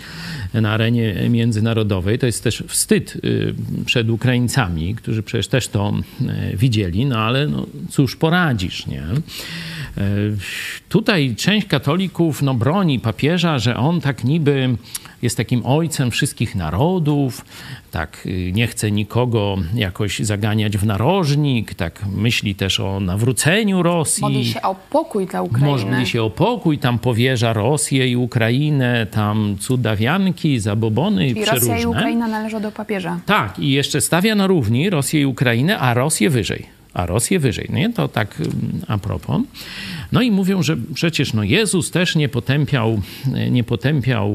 na 0.53 0.71
arenie 0.71 1.29
międzynarodowej. 1.29 2.19
To 2.19 2.25
jest 2.25 2.43
też 2.43 2.63
wstyd 2.67 3.15
y, 3.15 3.53
przed 3.85 4.09
Ukraińcami, 4.09 4.95
którzy 4.95 5.23
przecież 5.23 5.47
też 5.47 5.67
to 5.67 5.93
e, 6.27 6.57
widzieli, 6.57 7.05
no 7.05 7.17
ale 7.17 7.47
no, 7.47 7.65
cóż 7.89 8.15
poradzisz, 8.15 8.87
nie? 8.87 9.03
Tutaj 10.89 11.35
część 11.35 11.67
katolików 11.67 12.41
no, 12.41 12.53
broni 12.53 12.99
papieża, 12.99 13.59
że 13.59 13.77
on 13.77 14.01
tak 14.01 14.23
niby 14.23 14.75
jest 15.21 15.37
takim 15.37 15.65
ojcem 15.65 16.11
wszystkich 16.11 16.55
narodów, 16.55 17.45
tak 17.91 18.25
y, 18.25 18.51
nie 18.53 18.67
chce 18.67 18.91
nikogo 18.91 19.55
jakoś 19.75 20.19
zaganiać 20.19 20.77
w 20.77 20.85
narożnik, 20.85 21.73
tak 21.73 22.05
myśli 22.15 22.55
też 22.55 22.79
o 22.79 22.99
nawróceniu 22.99 23.83
Rosji. 23.83 24.21
Modli 24.21 24.45
się 24.45 24.61
o 24.61 24.75
pokój 24.89 25.27
dla 25.27 25.41
Ukrainy. 25.41 25.91
Modli 25.91 26.07
się 26.07 26.23
o 26.23 26.29
pokój, 26.29 26.77
tam 26.77 26.99
powierza 26.99 27.53
Rosję 27.53 28.07
i 28.07 28.15
Ukrainę, 28.15 29.07
tam 29.11 29.57
cudawianki, 29.59 30.59
zabobony 30.59 31.27
I 31.27 31.35
przeróżne. 31.35 31.73
Rosja 31.73 31.83
i 31.83 31.85
Ukraina 31.85 32.27
należą 32.27 32.61
do 32.61 32.71
papieża. 32.71 33.19
Tak, 33.25 33.59
i 33.59 33.71
jeszcze 33.71 34.01
stawia 34.01 34.35
na 34.35 34.47
równi 34.47 34.89
Rosję 34.89 35.21
i 35.21 35.25
Ukrainę, 35.25 35.79
a 35.79 35.93
Rosję 35.93 36.29
wyżej. 36.29 36.82
A 36.93 37.05
Rosję 37.05 37.39
wyżej. 37.39 37.69
Nie? 37.73 37.93
To 37.93 38.07
tak 38.07 38.39
mm, 38.39 38.51
a 38.87 38.97
propos. 38.97 39.41
No 40.11 40.21
i 40.21 40.31
mówią, 40.31 40.63
że 40.63 40.77
przecież 40.93 41.33
no 41.33 41.43
Jezus 41.43 41.91
też 41.91 42.15
nie 42.15 42.29
potępiał, 42.29 43.01
nie 43.51 43.63
potępiał 43.63 44.33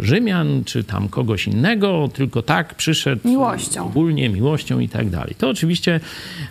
y, 0.00 0.02
Rzymian 0.06 0.64
czy 0.64 0.84
tam 0.84 1.08
kogoś 1.08 1.46
innego, 1.46 2.08
tylko 2.14 2.42
tak 2.42 2.74
przyszedł 2.74 3.28
Miłością. 3.28 3.86
ogólnie 3.86 4.28
miłością 4.28 4.80
i 4.80 4.88
tak 4.88 5.10
dalej. 5.10 5.34
To 5.38 5.48
oczywiście 5.48 6.00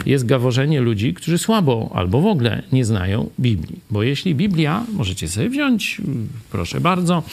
jest 0.06 0.26
gaworzenie 0.26 0.82
ludzi, 0.82 1.14
którzy 1.14 1.38
słabo 1.38 1.92
albo 1.96 2.22
w 2.22 2.26
ogóle 2.26 2.64
nie 2.72 2.86
znają 2.86 3.30
Biblii. 3.40 3.80
Bo 3.92 4.04
jeśli 4.04 4.36
Biblia, 4.36 4.84
możecie 4.94 5.28
sobie 5.28 5.50
wziąć, 5.50 6.00
y, 6.00 6.04
proszę 6.52 6.82
bardzo, 6.82 7.24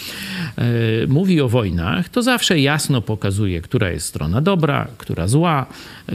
y, 1.04 1.08
mówi 1.08 1.40
o 1.40 1.48
wojnach, 1.48 2.08
to 2.08 2.22
zawsze 2.22 2.60
jasno 2.60 3.00
pokazuje, 3.00 3.60
która 3.60 3.90
jest 3.90 4.06
strona 4.06 4.40
dobra, 4.40 4.88
która 4.98 5.28
zła, 5.28 5.66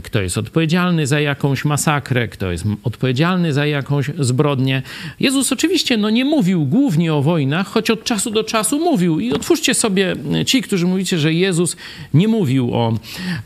kto 0.03 0.21
jest 0.21 0.37
odpowiedzialny 0.37 1.07
za 1.07 1.19
jakąś 1.19 1.65
masakrę, 1.65 2.27
kto 2.27 2.51
jest 2.51 2.65
odpowiedzialny 2.83 3.53
za 3.53 3.65
jakąś 3.65 4.11
zbrodnię. 4.19 4.81
Jezus 5.19 5.51
oczywiście 5.51 5.97
no, 5.97 6.09
nie 6.09 6.25
mówił 6.25 6.65
głównie 6.65 7.13
o 7.13 7.21
wojnach, 7.21 7.67
choć 7.67 7.89
od 7.89 8.03
czasu 8.03 8.31
do 8.31 8.43
czasu 8.43 8.79
mówił. 8.79 9.19
I 9.19 9.33
otwórzcie 9.33 9.73
sobie 9.73 10.15
ci, 10.45 10.61
którzy 10.61 10.87
mówicie, 10.87 11.19
że 11.19 11.33
Jezus 11.33 11.77
nie 12.13 12.27
mówił 12.27 12.73
o, 12.73 12.93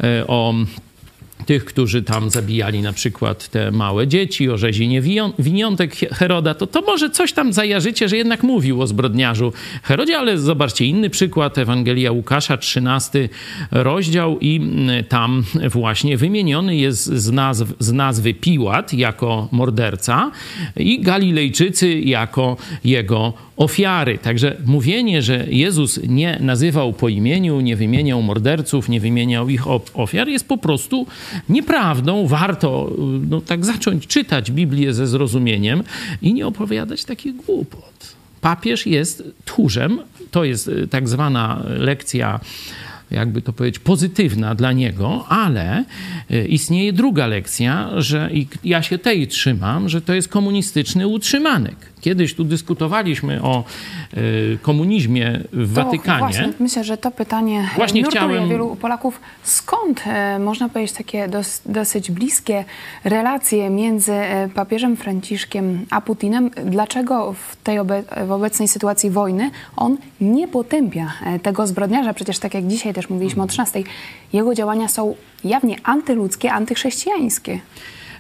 e, 0.04 0.28
o 0.28 0.54
tych, 1.46 1.66
którzy 1.66 2.04
tam 2.04 2.30
zabijali 2.30 2.82
na 2.82 2.94
przykład 2.94 3.48
te 3.48 3.72
małe 3.72 4.08
dzieci, 4.08 4.50
o 4.50 4.58
rzezinie 4.58 5.02
winiątek 5.40 5.96
Heroda, 5.96 6.54
to, 6.54 6.68
to 6.68 6.82
może 6.82 7.10
coś 7.10 7.34
tam 7.34 7.54
zajarzycie, 7.54 8.10
że 8.10 8.18
jednak 8.18 8.44
mówił 8.44 8.82
o 8.82 8.88
zbrodniarzu 8.88 9.54
Herodzie, 9.84 10.18
ale 10.18 10.38
zobaczcie 10.38 10.86
inny 10.86 11.10
przykład, 11.10 11.58
Ewangelia 11.58 12.12
Łukasza, 12.12 12.58
13 12.58 13.30
rozdział 13.72 14.40
i 14.40 14.56
mm, 14.56 15.04
tam 15.04 15.44
właśnie 15.70 16.18
wymieniony 16.18 16.76
jest 16.76 17.06
z, 17.06 17.32
nazw, 17.32 17.74
z 17.80 17.92
nazwy 17.92 18.34
Piłat 18.34 18.94
jako 18.94 19.48
morderca 19.52 20.32
i 20.78 21.02
Galilejczycy 21.02 22.00
jako 22.00 22.58
jego 22.84 23.34
ofiary. 23.62 24.18
Także 24.18 24.58
mówienie, 24.66 25.22
że 25.22 25.46
Jezus 25.50 26.00
nie 26.08 26.38
nazywał 26.40 26.94
po 26.94 27.10
imieniu, 27.10 27.62
nie 27.62 27.76
wymieniał 27.76 28.22
morderców, 28.22 28.90
nie 28.90 29.00
wymieniał 29.00 29.50
ich 29.50 29.64
ofiar, 29.94 30.28
jest 30.28 30.48
po 30.48 30.58
prostu 30.58 31.08
nieprawdą. 31.50 32.28
Warto 32.28 32.92
no, 33.30 33.42
tak 33.42 33.66
zacząć 33.66 34.08
czytać 34.08 34.52
Biblię 34.52 34.94
ze 34.94 35.08
zrozumieniem 35.08 35.84
i 36.22 36.34
nie 36.34 36.48
opowiadać 36.48 37.06
takich 37.06 37.36
głupot. 37.36 38.16
Papież 38.42 38.88
jest 38.88 39.24
tchórzem, 39.46 40.00
to 40.32 40.44
jest 40.44 40.72
tak 40.90 41.10
zwana 41.10 41.64
lekcja 41.66 42.40
jakby 43.12 43.42
to 43.42 43.54
powiedzieć, 43.54 43.80
pozytywna 43.80 44.56
dla 44.56 44.72
niego, 44.72 45.26
ale 45.28 45.86
e, 46.30 46.46
istnieje 46.46 46.94
druga 46.94 47.28
lekcja, 47.28 47.90
że 47.98 48.30
i 48.34 48.48
ja 48.64 48.82
się 48.82 48.98
tej 48.98 49.28
trzymam, 49.28 49.90
że 49.90 50.02
to 50.02 50.14
jest 50.14 50.28
komunistyczny 50.28 51.08
utrzymanek. 51.08 51.91
Kiedyś 52.02 52.36
tu 52.36 52.44
dyskutowaliśmy 52.44 53.42
o 53.44 53.64
y, 54.18 54.58
komunizmie 54.62 55.40
w 55.54 55.76
to 55.76 55.84
Watykanie. 55.84 56.20
Właśnie, 56.20 56.54
myślę, 56.60 56.84
że 56.84 56.98
to 56.98 57.12
pytanie 57.12 57.70
Właśnie 57.76 58.02
nurtuje 58.02 58.22
chciałem- 58.22 58.50
wielu 58.50 58.76
Polaków. 58.76 59.22
Skąd, 59.44 60.04
e, 60.08 60.40
można 60.40 60.70
powiedzieć, 60.70 60.96
takie 60.98 61.28
dos, 61.28 61.62
dosyć 61.66 62.12
bliskie 62.12 62.66
relacje 63.04 63.70
między 63.70 64.14
e, 64.14 64.50
papieżem 64.50 64.98
Franciszkiem 64.98 65.86
a 65.90 66.02
Putinem? 66.02 66.50
Dlaczego 66.66 67.34
w 67.34 67.56
tej 67.56 67.80
obe, 67.80 68.04
w 68.28 68.32
obecnej 68.32 68.68
sytuacji 68.68 69.10
wojny 69.10 69.52
on 69.76 69.98
nie 70.22 70.48
potępia 70.48 71.14
e, 71.26 71.40
tego 71.40 71.68
zbrodniarza? 71.68 72.14
Przecież 72.14 72.40
tak 72.40 72.54
jak 72.54 72.68
dzisiaj 72.68 72.94
też 72.94 73.10
mówiliśmy 73.10 73.44
o 73.44 73.48
13, 73.48 73.84
jego 74.34 74.56
działania 74.56 74.88
są 74.88 75.16
jawnie 75.44 75.76
antyludzkie, 75.84 76.52
antychrześcijańskie. 76.54 77.60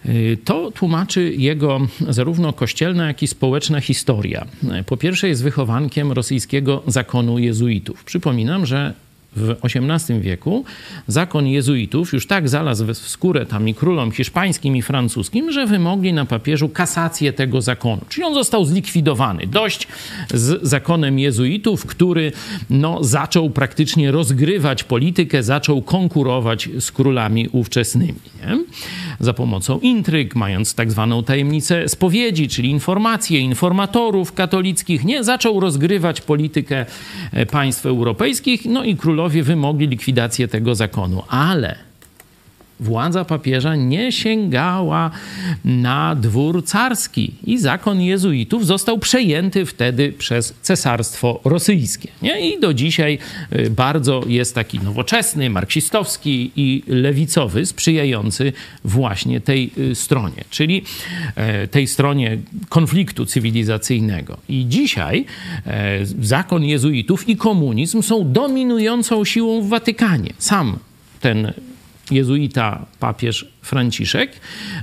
Y, 0.05 0.37
To 0.45 0.71
tłumaczy 0.71 1.33
jego 1.37 1.79
zarówno 2.09 2.53
kościelna, 2.53 3.07
jak 3.07 3.23
i 3.23 3.27
społeczna 3.27 3.81
historia. 3.81 4.45
Po 4.85 4.97
pierwsze 4.97 5.27
jest 5.27 5.43
wychowankiem 5.43 6.11
rosyjskiego 6.11 6.83
zakonu 6.87 7.39
jezuitów. 7.39 8.03
Przypominam, 8.03 8.65
że 8.65 8.93
w 9.35 9.55
XVIII 9.63 10.21
wieku 10.21 10.65
zakon 11.07 11.47
jezuitów 11.47 12.13
już 12.13 12.27
tak 12.27 12.49
zalazł 12.49 12.85
w 12.85 12.97
skórę 12.97 13.45
tam 13.45 13.67
i 13.67 13.73
królom 13.73 14.11
hiszpańskim 14.11 14.75
i 14.75 14.81
francuskim, 14.81 15.51
że 15.51 15.65
wymogli 15.65 16.13
na 16.13 16.25
papieżu 16.25 16.69
kasację 16.69 17.33
tego 17.33 17.61
zakonu. 17.61 18.01
Czyli 18.09 18.23
on 18.23 18.33
został 18.33 18.65
zlikwidowany. 18.65 19.47
Dość 19.47 19.87
z 20.33 20.67
zakonem 20.67 21.19
jezuitów, 21.19 21.85
który 21.85 22.31
no, 22.69 23.03
zaczął 23.03 23.49
praktycznie 23.49 24.11
rozgrywać 24.11 24.83
politykę, 24.83 25.43
zaczął 25.43 25.81
konkurować 25.81 26.69
z 26.79 26.91
królami 26.91 27.49
ówczesnymi. 27.51 28.19
Nie? 28.45 28.63
Za 29.21 29.33
pomocą 29.33 29.79
intryg, 29.79 30.35
mając 30.35 30.75
tak 30.75 30.91
zwaną 30.91 31.23
tajemnicę 31.23 31.89
spowiedzi, 31.89 32.47
czyli 32.47 32.69
informacje 32.69 33.39
informatorów 33.39 34.33
katolickich, 34.33 35.05
nie? 35.05 35.23
zaczął 35.23 35.59
rozgrywać 35.59 36.21
politykę 36.21 36.85
e, 37.31 37.45
państw 37.45 37.85
europejskich, 37.85 38.65
no 38.65 38.83
i 38.83 38.95
królowie 38.95 39.43
wymogli 39.43 39.87
likwidację 39.87 40.47
tego 40.47 40.75
zakonu. 40.75 41.23
Ale 41.27 41.90
władza 42.81 43.25
papieża 43.25 43.75
nie 43.75 44.11
sięgała 44.11 45.11
na 45.65 46.15
dwór 46.15 46.65
carski 46.65 47.31
i 47.43 47.57
zakon 47.57 48.01
jezuitów 48.01 48.65
został 48.65 48.99
przejęty 48.99 49.65
wtedy 49.65 50.13
przez 50.17 50.53
cesarstwo 50.61 51.39
rosyjskie. 51.43 52.09
Nie? 52.21 52.49
I 52.49 52.59
do 52.59 52.73
dzisiaj 52.73 53.17
y, 53.53 53.69
bardzo 53.69 54.23
jest 54.27 54.55
taki 54.55 54.79
nowoczesny, 54.79 55.49
marksistowski 55.49 56.51
i 56.55 56.83
lewicowy, 56.87 57.65
sprzyjający 57.65 58.53
właśnie 58.83 59.41
tej 59.41 59.71
y, 59.77 59.95
stronie, 59.95 60.43
czyli 60.49 60.83
e, 61.35 61.67
tej 61.67 61.87
stronie 61.87 62.37
konfliktu 62.69 63.25
cywilizacyjnego. 63.25 64.37
I 64.49 64.65
dzisiaj 64.69 65.25
e, 65.65 66.05
zakon 66.05 66.63
jezuitów 66.63 67.29
i 67.29 67.37
komunizm 67.37 68.01
są 68.01 68.31
dominującą 68.31 69.25
siłą 69.25 69.61
w 69.61 69.69
Watykanie. 69.69 70.33
Sam 70.37 70.77
ten 71.19 71.53
jezuita 72.11 72.85
papież 72.99 73.45
Franciszek 73.61 74.31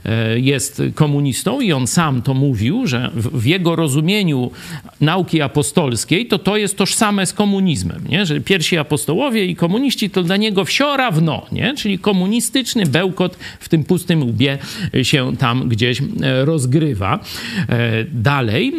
e, 0.04 0.38
jest 0.38 0.82
komunistą 0.94 1.60
i 1.60 1.72
on 1.72 1.87
sam 1.87 2.22
to 2.22 2.34
mówił, 2.34 2.87
że 2.87 3.10
w 3.14 3.46
jego 3.46 3.76
rozumieniu 3.76 4.50
nauki 5.00 5.42
apostolskiej 5.42 6.26
to 6.26 6.38
to 6.38 6.56
jest 6.56 6.76
tożsame 6.76 7.26
z 7.26 7.32
komunizmem, 7.32 8.04
nie? 8.08 8.26
że 8.26 8.40
pierwsi 8.40 8.78
apostołowie 8.78 9.44
i 9.46 9.56
komuniści 9.56 10.10
to 10.10 10.22
dla 10.22 10.37
niego 10.37 10.64
wsiora 10.64 11.10
w 11.10 11.22
no, 11.22 11.46
nie? 11.52 11.75
czyli 11.76 11.98
komunistyczny 11.98 12.87
bełkot 12.87 13.37
w 13.60 13.68
tym 13.68 13.84
pustym 13.84 14.22
łbie 14.22 14.58
się 15.02 15.37
tam 15.37 15.68
gdzieś 15.68 16.00
e, 16.00 16.44
rozgrywa. 16.44 17.20
E, 17.68 18.04
Dalej 18.12 18.75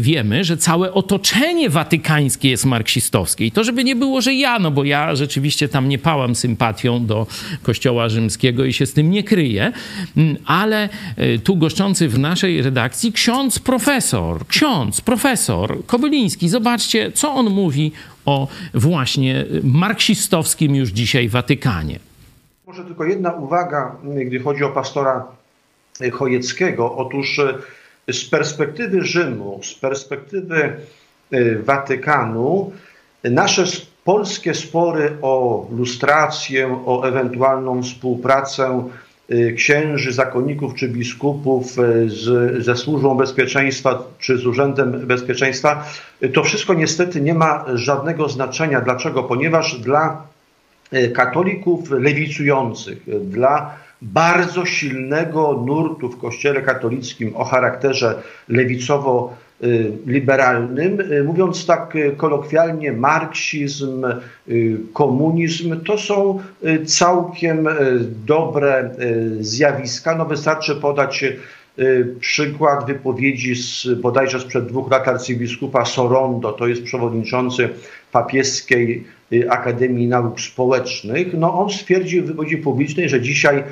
wiemy, 0.00 0.44
że 0.44 0.56
całe 0.56 0.92
otoczenie 0.92 1.70
watykańskie 1.70 2.50
jest 2.50 2.64
marksistowskie 2.64 3.46
i 3.46 3.50
to 3.50 3.64
żeby 3.64 3.84
nie 3.84 3.96
było, 3.96 4.20
że 4.20 4.34
ja, 4.34 4.58
no 4.58 4.70
bo 4.70 4.84
ja 4.84 5.16
rzeczywiście 5.16 5.68
tam 5.68 5.88
nie 5.88 5.98
pałam 5.98 6.34
sympatią 6.34 7.06
do 7.06 7.26
kościoła 7.62 7.73
rzymskiego 8.08 8.64
i 8.64 8.72
się 8.72 8.86
z 8.86 8.92
tym 8.92 9.10
nie 9.10 9.24
kryję, 9.24 9.72
Mm, 10.16 10.36
ale 10.46 10.88
e, 11.16 11.38
tu 11.38 11.56
goszczący 11.56 12.08
w 12.08 12.18
naszej 12.18 12.62
redakcji 12.62 13.12
ksiądz 13.12 13.58
profesor, 13.58 14.46
ksiądz 14.46 15.00
profesor 15.00 15.86
Kobyliński, 15.86 16.48
zobaczcie, 16.48 17.12
co 17.12 17.32
on 17.32 17.50
mówi 17.50 17.92
o 18.24 18.48
właśnie 18.74 19.44
marksistowskim 19.62 20.74
już 20.74 20.90
dzisiaj 20.90 21.28
Watykanie. 21.28 21.98
Może 22.66 22.84
tylko 22.84 23.04
jedna 23.04 23.32
uwaga, 23.32 23.96
gdy 24.26 24.40
chodzi 24.40 24.64
o 24.64 24.68
pastora 24.68 25.24
Chojeckiego. 26.12 26.96
Otóż 26.96 27.38
e, 27.38 28.12
z 28.12 28.24
perspektywy 28.24 29.04
Rzymu, 29.04 29.60
z 29.62 29.74
perspektywy 29.74 30.76
Watykanu 31.64 32.72
nasze 33.24 33.64
polskie 34.04 34.54
spory 34.54 35.16
o 35.22 35.66
lustrację, 35.70 36.78
o 36.86 37.08
ewentualną 37.08 37.82
współpracę 37.82 38.88
y, 39.30 39.54
księży, 39.56 40.12
zakonników 40.12 40.74
czy 40.74 40.88
biskupów 40.88 41.78
y, 41.78 42.10
z, 42.10 42.64
ze 42.64 42.76
służbą 42.76 43.14
bezpieczeństwa 43.14 44.02
czy 44.18 44.38
z 44.38 44.46
Urzędem 44.46 45.06
Bezpieczeństwa, 45.06 45.84
to 46.34 46.42
wszystko 46.42 46.74
niestety 46.74 47.20
nie 47.20 47.34
ma 47.34 47.64
żadnego 47.74 48.28
znaczenia. 48.28 48.80
Dlaczego? 48.80 49.22
Ponieważ 49.22 49.78
dla 49.80 50.22
katolików 51.14 51.90
lewicujących, 51.90 52.98
dla 53.30 53.76
bardzo 54.02 54.66
silnego 54.66 55.62
nurtu 55.66 56.08
w 56.08 56.18
Kościele 56.18 56.62
katolickim 56.62 57.36
o 57.36 57.44
charakterze 57.44 58.22
lewicowo-liberalnym. 59.60 60.98
Mówiąc 61.24 61.66
tak 61.66 61.94
kolokwialnie, 62.16 62.92
marksizm, 62.92 64.06
komunizm 64.92 65.80
to 65.80 65.98
są 65.98 66.40
całkiem 66.86 67.68
dobre 68.26 68.90
zjawiska. 69.40 70.16
No 70.16 70.24
wystarczy 70.24 70.76
podać 70.76 71.24
przykład 72.20 72.86
wypowiedzi 72.86 73.54
z, 73.54 73.88
bodajże 74.00 74.40
sprzed 74.40 74.66
dwóch 74.66 74.90
lat 74.90 75.08
arcybiskupa 75.08 75.84
Sorondo, 75.84 76.52
to 76.52 76.66
jest 76.66 76.82
przewodniczący 76.82 77.68
papieskiej 78.12 79.04
Akademii 79.48 80.06
Nauk 80.06 80.40
Społecznych. 80.40 81.34
No 81.34 81.60
on 81.60 81.70
stwierdził 81.70 82.22
w 82.22 82.26
wypowiedzi 82.26 82.56
publicznej, 82.56 83.08
że 83.08 83.20
dzisiaj 83.20 83.64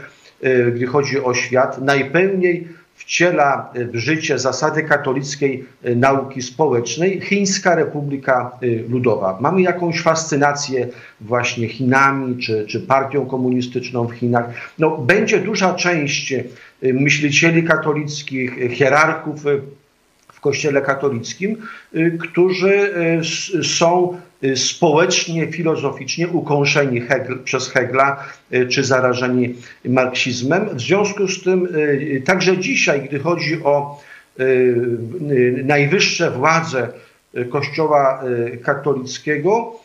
Y, 0.44 0.72
gdy 0.72 0.86
chodzi 0.86 1.20
o 1.20 1.34
świat, 1.34 1.82
najpełniej 1.82 2.68
wciela 2.94 3.72
w 3.74 3.96
życie 3.96 4.38
zasady 4.38 4.82
katolickiej 4.82 5.64
y, 5.86 5.96
nauki 5.96 6.42
społecznej 6.42 7.20
Chińska 7.20 7.74
Republika 7.74 8.50
y, 8.62 8.84
Ludowa. 8.88 9.38
Mamy 9.40 9.62
jakąś 9.62 10.00
fascynację 10.00 10.88
właśnie 11.20 11.68
Chinami 11.68 12.38
czy, 12.38 12.66
czy 12.66 12.80
partią 12.80 13.26
komunistyczną 13.26 14.06
w 14.06 14.12
Chinach. 14.12 14.44
No, 14.78 14.98
będzie 14.98 15.38
duża 15.38 15.74
część 15.74 16.34
myślicieli 16.82 17.62
katolickich, 17.62 18.58
hierarchów 18.70 19.44
w 20.32 20.40
Kościele 20.40 20.82
katolickim, 20.82 21.56
którzy 22.20 22.94
są 23.62 24.18
społecznie, 24.56 25.52
filozoficznie 25.52 26.28
ukąszeni 26.28 27.00
Hegel, 27.00 27.38
przez 27.44 27.68
Hegla 27.68 28.24
y, 28.54 28.66
czy 28.68 28.84
zarażeni 28.84 29.54
marksizmem. 29.84 30.68
W 30.72 30.80
związku 30.80 31.28
z 31.28 31.42
tym 31.42 31.68
y, 31.76 32.22
także 32.26 32.58
dzisiaj, 32.58 33.02
gdy 33.02 33.18
chodzi 33.18 33.64
o 33.64 34.02
najwyższe 35.64 36.30
władze 36.30 36.88
Kościoła 37.50 38.22
katolickiego, 38.62 39.80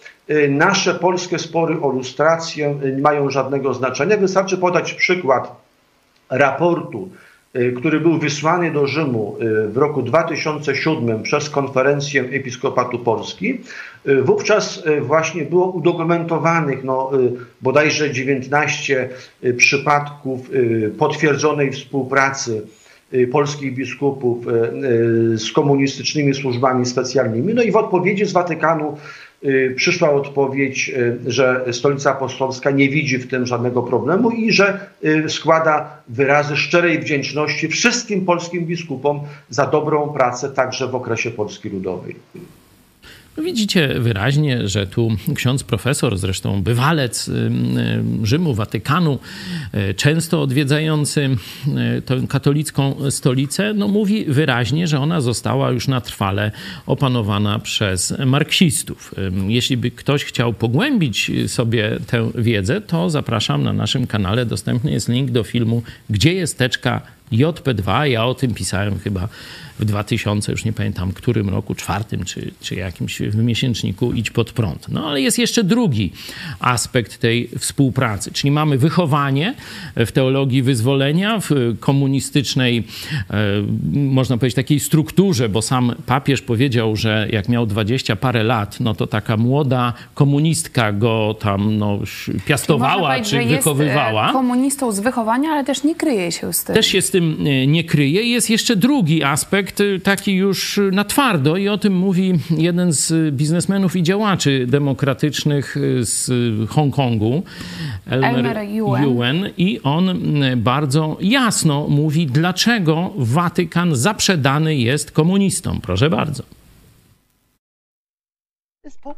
nasze 0.49 0.95
polskie 0.95 1.39
spory 1.39 1.81
o 1.81 1.89
lustrację 1.89 2.75
nie 2.95 3.01
mają 3.01 3.29
żadnego 3.29 3.73
znaczenia. 3.73 4.17
Wystarczy 4.17 4.57
podać 4.57 4.93
przykład 4.93 5.55
raportu 6.29 7.09
Y, 7.09 7.36
który 7.77 7.99
był 7.99 8.17
wysłany 8.17 8.71
do 8.71 8.87
Rzymu 8.87 9.37
y, 9.41 9.67
w 9.67 9.77
roku 9.77 10.01
2007 10.01 11.23
przez 11.23 11.49
konferencję 11.49 12.21
Episkopatu 12.21 12.99
Polski. 12.99 13.61
Y, 14.07 14.21
wówczas 14.21 14.83
właśnie 15.01 15.45
było 15.45 15.71
udokumentowanych 15.71 16.83
no, 16.83 17.11
bodajże 17.61 18.11
19 18.11 19.09
przypadków 19.57 20.49
potwierdzonej 20.97 21.71
współpracy 21.71 22.61
polskich 23.31 23.73
biskupów 23.73 24.45
z 25.35 25.51
komunistycznymi 25.51 26.33
służbami 26.33 26.85
specjalnymi. 26.85 27.53
No 27.53 27.63
i 27.63 27.71
w 27.71 27.75
odpowiedzi 27.75 28.25
z 28.25 28.31
Watykanu 28.31 28.97
Y, 28.97 29.26
przyszła 29.75 30.11
odpowiedź, 30.11 30.89
y, 30.89 31.31
że 31.31 31.65
Stolica 31.71 32.11
Apostolska 32.11 32.71
nie 32.71 32.89
widzi 32.89 33.17
w 33.17 33.27
tym 33.27 33.45
żadnego 33.45 33.83
problemu 33.83 34.31
i 34.31 34.51
że 34.51 34.79
y, 35.05 35.29
składa 35.29 36.01
wyrazy 36.07 36.57
szczerej 36.57 36.99
wdzięczności 36.99 37.67
wszystkim 37.67 38.25
polskim 38.25 38.65
biskupom 38.65 39.19
za 39.49 39.65
dobrą 39.65 40.09
pracę 40.09 40.49
także 40.49 40.87
w 40.87 40.95
okresie 40.95 41.31
Polski 41.31 41.69
Ludowej. 41.69 42.15
Widzicie 43.43 43.99
wyraźnie, 43.99 44.67
że 44.67 44.87
tu 44.87 45.11
ksiądz 45.35 45.63
profesor, 45.63 46.17
zresztą 46.17 46.61
bywalec 46.63 47.31
Rzymu, 48.23 48.53
Watykanu, 48.53 49.19
e, 49.71 49.93
często 49.93 50.41
odwiedzający 50.41 51.29
tę 52.05 52.21
katolicką 52.29 53.11
stolicę, 53.11 53.73
no 53.73 53.87
mówi 53.87 54.25
wyraźnie, 54.25 54.87
że 54.87 54.99
ona 54.99 55.21
została 55.21 55.71
już 55.71 55.87
na 55.87 56.01
trwale 56.01 56.51
opanowana 56.85 57.59
przez 57.59 58.13
marksistów. 58.25 59.15
Jeśli 59.47 59.77
by 59.77 59.91
ktoś 59.91 60.23
chciał 60.23 60.53
pogłębić 60.53 61.31
sobie 61.47 61.97
tę 62.07 62.31
wiedzę, 62.35 62.81
to 62.81 63.09
zapraszam 63.09 63.63
na 63.63 63.73
naszym 63.73 64.07
kanale. 64.07 64.45
Dostępny 64.45 64.91
jest 64.91 65.09
link 65.09 65.31
do 65.31 65.43
filmu 65.43 65.81
Gdzie 66.09 66.33
jest 66.33 66.57
teczka 66.57 67.01
JP2. 67.31 68.03
Ja 68.03 68.25
o 68.25 68.33
tym 68.33 68.53
pisałem 68.53 68.99
chyba 68.99 69.29
w 69.79 69.85
2000, 69.85 70.51
już 70.51 70.65
nie 70.65 70.73
pamiętam 70.73 71.11
którym 71.11 71.49
roku, 71.49 71.75
czwartym 71.75 72.23
czy, 72.23 72.51
czy 72.61 72.75
jakimś 72.75 73.19
w 73.21 73.35
miesięczniku 73.35 74.13
Idź 74.13 74.31
pod 74.31 74.51
prąd. 74.51 74.87
No 74.89 75.09
ale 75.09 75.21
jest 75.21 75.39
jeszcze 75.39 75.63
drugi 75.63 76.11
aspekt 76.59 77.17
tej 77.17 77.49
współpracy, 77.59 78.31
czyli 78.31 78.51
mamy 78.51 78.77
wychowanie 78.77 79.55
w 79.95 80.11
teologii 80.11 80.61
wyzwolenia, 80.61 81.39
w 81.39 81.49
komunistycznej, 81.79 82.83
e, 83.29 83.35
można 83.93 84.37
powiedzieć, 84.37 84.55
takiej 84.55 84.79
strukturze, 84.79 85.49
bo 85.49 85.61
sam 85.61 85.95
papież 86.05 86.41
powiedział, 86.41 86.95
że 86.95 87.27
jak 87.31 87.49
miał 87.49 87.65
dwadzieścia 87.65 88.15
parę 88.15 88.43
lat, 88.43 88.79
no 88.79 88.95
to 88.95 89.07
taka 89.07 89.37
młoda 89.37 89.93
komunistka 90.13 90.91
go 90.91 91.35
tam 91.39 91.77
no, 91.77 91.99
piastowała 92.45 93.19
czy, 93.19 93.29
czy 93.29 93.45
wychowywała. 93.45 94.23
Jest 94.23 94.33
komunistą 94.33 94.91
z 94.91 94.99
wychowania, 94.99 95.49
ale 95.49 95.63
też 95.63 95.83
nie 95.83 95.95
kryje 95.95 96.31
się 96.31 96.53
z 96.53 96.63
tym. 96.63 96.75
Też 96.75 96.87
się 96.87 97.01
z 97.01 97.11
tym 97.11 97.37
e, 97.45 97.67
nie 97.67 97.83
kryje. 97.83 98.23
Jest 98.23 98.49
jeszcze 98.49 98.75
drugi 98.75 99.23
aspekt, 99.23 99.66
Y, 99.79 99.99
taki 99.99 100.35
już 100.35 100.79
na 100.91 101.03
twardo 101.05 101.57
i 101.57 101.69
o 101.69 101.77
tym 101.77 101.95
mówi 101.95 102.33
jeden 102.57 102.91
z 102.91 103.35
biznesmenów 103.35 103.95
i 103.95 104.03
działaczy 104.03 104.65
demokratycznych 104.67 105.77
y, 105.77 106.05
z 106.05 106.29
Hongkongu, 106.69 107.43
Elmer, 108.05 108.35
Elmer 108.35 108.57
Yuen. 108.57 109.03
Yuen. 109.03 109.49
I 109.57 109.81
on 109.83 110.43
y, 110.43 110.57
bardzo 110.57 111.17
jasno 111.21 111.87
mówi, 111.87 112.27
dlaczego 112.27 113.13
Watykan 113.17 113.95
zaprzedany 113.95 114.75
jest 114.75 115.11
komunistom. 115.11 115.81
Proszę 115.81 116.09
bardzo. 116.09 116.43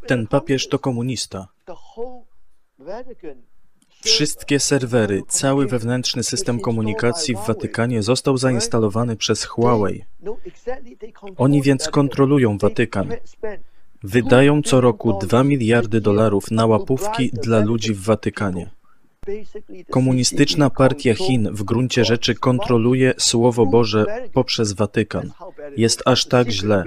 Ten 0.08 0.28
papież 0.28 0.68
to 0.68 0.80
komunista. 0.80 1.48
Wszystkie 4.02 4.60
serwery, 4.60 5.24
cały 5.28 5.68
wewnętrzny 5.68 6.24
system 6.24 6.60
komunikacji 6.60 7.36
w 7.36 7.48
Watykanie 7.48 8.04
został 8.04 8.38
zainstalowany 8.38 9.16
przez 9.16 9.46
Huawei. 9.46 10.06
Oni 11.38 11.62
więc 11.62 11.88
kontrolują 11.88 12.58
Watykan. 12.58 13.10
Wydają 14.04 14.62
co 14.62 14.82
roku 14.82 15.20
2 15.20 15.44
miliardy 15.44 16.02
dolarów 16.02 16.52
na 16.52 16.66
łapówki 16.66 17.32
dla 17.44 17.60
ludzi 17.60 17.94
w 17.94 18.04
Watykanie. 18.04 18.70
Komunistyczna 19.90 20.70
partia 20.70 21.14
Chin 21.14 21.50
w 21.52 21.64
gruncie 21.64 22.06
rzeczy 22.06 22.36
kontroluje 22.36 23.14
Słowo 23.18 23.66
Boże 23.66 24.06
poprzez 24.34 24.74
Watykan. 24.74 25.32
Jest 25.78 26.02
aż 26.06 26.26
tak 26.26 26.50
źle. 26.50 26.84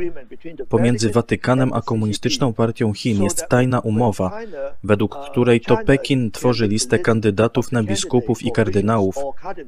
Pomiędzy 0.68 1.10
Watykanem 1.10 1.72
a 1.72 1.82
komunistyczną 1.82 2.52
partią 2.52 2.92
Chin 2.92 3.22
jest 3.22 3.46
tajna 3.48 3.80
umowa, 3.80 4.38
według 4.84 5.16
której 5.30 5.60
to 5.60 5.76
Pekin 5.76 6.30
tworzy 6.30 6.68
listę 6.68 6.98
kandydatów 6.98 7.72
na 7.72 7.82
biskupów 7.82 8.42
i 8.42 8.52
kardynałów 8.52 9.16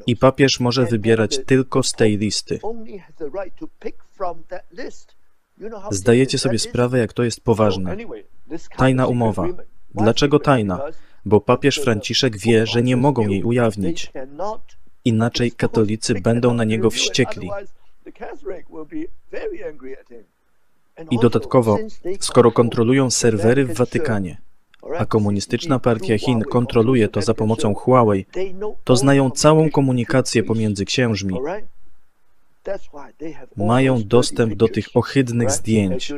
i 0.07 0.17
papież 0.17 0.61
może 0.61 0.87
wybierać 0.87 1.41
tylko 1.47 1.83
z 1.83 1.93
tej 1.93 2.19
listy. 2.19 2.61
Zdajecie 5.91 6.39
sobie 6.39 6.59
sprawę, 6.59 6.99
jak 6.99 7.13
to 7.13 7.23
jest 7.23 7.41
poważne. 7.41 7.97
Tajna 8.77 9.07
umowa. 9.07 9.47
Dlaczego 9.95 10.39
tajna? 10.39 10.81
Bo 11.25 11.41
papież 11.41 11.77
Franciszek 11.79 12.39
wie, 12.39 12.67
że 12.67 12.83
nie 12.83 12.97
mogą 12.97 13.29
jej 13.29 13.45
ujawnić. 13.45 14.13
Inaczej 15.05 15.53
katolicy 15.53 16.15
będą 16.15 16.55
na 16.55 16.65
niego 16.65 16.91
wściekli. 16.91 17.51
I 21.11 21.19
dodatkowo, 21.19 21.79
skoro 22.21 22.53
kontrolują 22.53 23.11
serwery 23.11 23.65
w 23.65 23.75
Watykanie, 23.75 24.39
a 24.99 25.07
komunistyczna 25.07 25.79
partia 25.79 26.19
Chin 26.19 26.43
kontroluje 26.43 27.09
to 27.09 27.23
za 27.23 27.35
pomocą 27.35 27.75
Huawei, 27.75 28.27
to 28.85 28.97
znają 28.97 29.31
całą 29.31 29.71
komunikację 29.71 30.43
pomiędzy 30.43 30.85
księżmi. 30.85 31.39
Mają 33.57 34.03
dostęp 34.03 34.55
do 34.55 34.69
tych 34.69 34.87
ohydnych 34.95 35.51
zdjęć. 35.51 36.13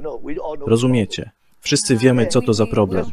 Rozumiecie? 0.67 1.31
Wszyscy 1.61 1.97
wiemy, 1.97 2.27
co 2.27 2.43
to 2.43 2.55
za 2.55 2.67
problem. 2.67 3.07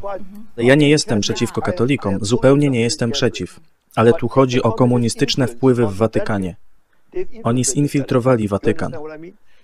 Ja 0.56 0.74
nie 0.74 0.88
jestem 0.88 1.20
przeciwko 1.20 1.62
katolikom, 1.62 2.18
zupełnie 2.20 2.70
nie 2.70 2.80
jestem 2.80 3.10
przeciw, 3.10 3.60
ale 3.96 4.12
tu 4.12 4.28
chodzi 4.28 4.62
o 4.62 4.72
komunistyczne 4.72 5.46
wpływy 5.46 5.86
w 5.86 5.96
Watykanie. 5.96 6.56
Oni 7.42 7.64
zinfiltrowali 7.64 8.48
Watykan. 8.48 8.92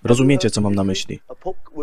Rozumiecie, 0.04 0.50
co 0.50 0.60
mam 0.60 0.74
na 0.74 0.84
myśli? 0.84 1.20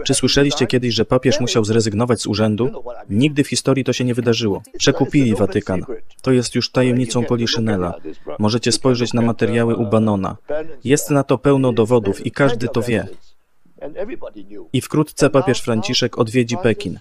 Czy 0.05 0.13
słyszeliście 0.13 0.67
kiedyś, 0.67 0.93
że 0.93 1.05
papież 1.05 1.39
musiał 1.39 1.65
zrezygnować 1.65 2.21
z 2.21 2.27
urzędu? 2.27 2.83
Nigdy 3.09 3.43
w 3.43 3.47
historii 3.47 3.83
to 3.83 3.93
się 3.93 4.03
nie 4.03 4.13
wydarzyło. 4.13 4.61
Przekupili 4.77 5.35
Watykan. 5.35 5.85
To 6.21 6.31
jest 6.31 6.55
już 6.55 6.71
tajemnicą 6.71 7.23
Poliszynela. 7.23 7.93
Możecie 8.39 8.71
spojrzeć 8.71 9.13
na 9.13 9.21
materiały 9.21 9.75
u 9.75 9.85
Banona. 9.85 10.37
Jest 10.83 11.09
na 11.09 11.23
to 11.23 11.37
pełno 11.37 11.73
dowodów 11.73 12.25
i 12.25 12.31
każdy 12.31 12.67
to 12.67 12.81
wie. 12.81 13.07
I 14.73 14.81
wkrótce 14.81 15.29
papież 15.29 15.61
Franciszek 15.61 16.17
odwiedzi 16.17 16.57
Pekin. 16.57 16.99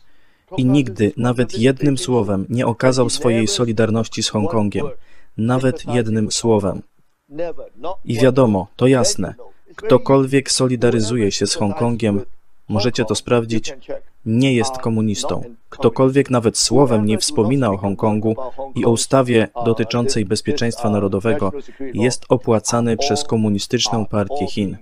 I 0.56 0.64
nigdy, 0.64 1.12
nawet 1.16 1.58
jednym 1.58 1.98
słowem, 1.98 2.46
nie 2.48 2.66
okazał 2.66 3.10
swojej 3.10 3.48
solidarności 3.48 4.22
z 4.22 4.28
Hongkongiem. 4.28 4.86
Nawet 5.36 5.84
jednym 5.94 6.32
słowem. 6.32 6.82
I 8.04 8.18
wiadomo, 8.18 8.66
to 8.76 8.86
jasne. 8.86 9.34
Ktokolwiek 9.76 10.50
solidaryzuje 10.50 11.32
się 11.32 11.46
z 11.46 11.54
Hongkongiem, 11.54 12.20
możecie 12.68 13.04
to 13.04 13.14
sprawdzić, 13.14 13.74
nie 14.26 14.54
jest 14.54 14.78
komunistą. 14.78 15.42
Ktokolwiek 15.68 16.30
nawet 16.30 16.58
słowem 16.58 17.06
nie 17.06 17.18
wspomina 17.18 17.70
o 17.70 17.76
Hongkongu 17.76 18.36
i 18.74 18.84
o 18.84 18.90
ustawie 18.90 19.48
dotyczącej 19.64 20.24
bezpieczeństwa 20.24 20.90
narodowego, 20.90 21.52
jest 21.94 22.24
opłacany 22.28 22.96
przez 22.96 23.24
komunistyczną 23.24 24.06
partię 24.06 24.46
Chin. 24.46 24.76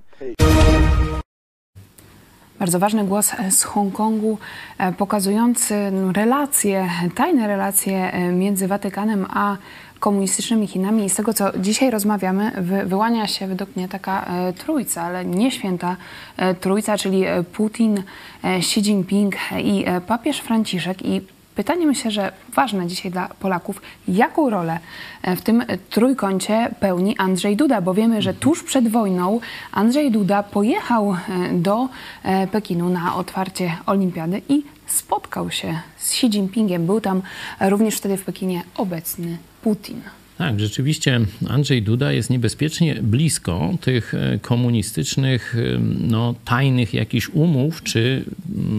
Bardzo 2.64 2.78
ważny 2.78 3.04
głos 3.04 3.32
z 3.50 3.62
Hongkongu, 3.62 4.38
e, 4.78 4.92
pokazujący 4.92 5.92
relacje, 6.14 6.90
tajne 7.14 7.46
relacje 7.46 8.12
e, 8.12 8.32
między 8.32 8.68
Watykanem 8.68 9.26
a 9.30 9.56
komunistycznymi 10.00 10.66
Chinami. 10.66 11.04
I 11.04 11.10
z 11.10 11.14
tego, 11.14 11.34
co 11.34 11.58
dzisiaj 11.58 11.90
rozmawiamy, 11.90 12.50
wy, 12.58 12.86
wyłania 12.86 13.26
się 13.26 13.46
według 13.46 13.76
mnie 13.76 13.88
taka 13.88 14.24
e, 14.24 14.52
trójca, 14.52 15.02
ale 15.02 15.24
nie 15.24 15.50
święta 15.50 15.96
e, 16.36 16.54
trójca, 16.54 16.98
czyli 16.98 17.24
e, 17.24 17.42
Putin, 17.42 18.02
e, 18.44 18.56
Xi 18.56 18.80
Jinping 18.80 19.34
i 19.62 19.84
e, 19.86 20.00
papież 20.00 20.40
Franciszek. 20.40 21.06
I 21.06 21.20
pytanie 21.54 21.86
myślę, 21.86 22.10
że 22.10 22.32
ważne 22.54 22.86
dzisiaj 22.86 23.12
dla 23.12 23.28
Polaków, 23.28 23.82
jaką 24.08 24.50
rolę 24.50 24.78
e, 25.22 25.36
w 25.36 25.42
tym 25.42 25.64
trójkącie 25.90 26.74
pełni 26.80 27.18
Andrzej 27.18 27.56
Duda, 27.56 27.80
bo 27.80 27.94
wiemy, 27.94 28.22
że 28.22 28.34
tuż 28.34 28.62
przed 28.62 28.88
wojną 28.88 29.40
Andrzej 29.72 30.10
Duda 30.10 30.42
pojechał 30.42 31.12
e, 31.12 31.16
do 31.52 31.88
e, 32.22 32.46
Pekinu 32.46 32.88
na 32.88 33.16
otwarcie 33.16 33.76
olimpiady 33.86 34.42
i 34.48 34.62
spotkał 34.86 35.50
się 35.50 35.80
z 35.96 36.10
Xi 36.10 36.26
Jinpingiem. 36.26 36.86
Był 36.86 37.00
tam 37.00 37.22
również 37.60 37.96
wtedy 37.96 38.16
w 38.16 38.24
Pekinie 38.24 38.62
obecny 38.76 39.38
Putin. 39.62 40.02
Tak, 40.38 40.60
rzeczywiście 40.60 41.20
Andrzej 41.48 41.82
Duda 41.82 42.12
jest 42.12 42.30
niebezpiecznie 42.30 42.94
blisko 42.94 43.74
tych 43.80 44.14
e, 44.14 44.38
komunistycznych, 44.38 45.56
e, 45.58 45.78
no, 46.00 46.34
tajnych 46.44 46.94
jakichś 46.94 47.28
umów, 47.28 47.82
czy 47.82 48.24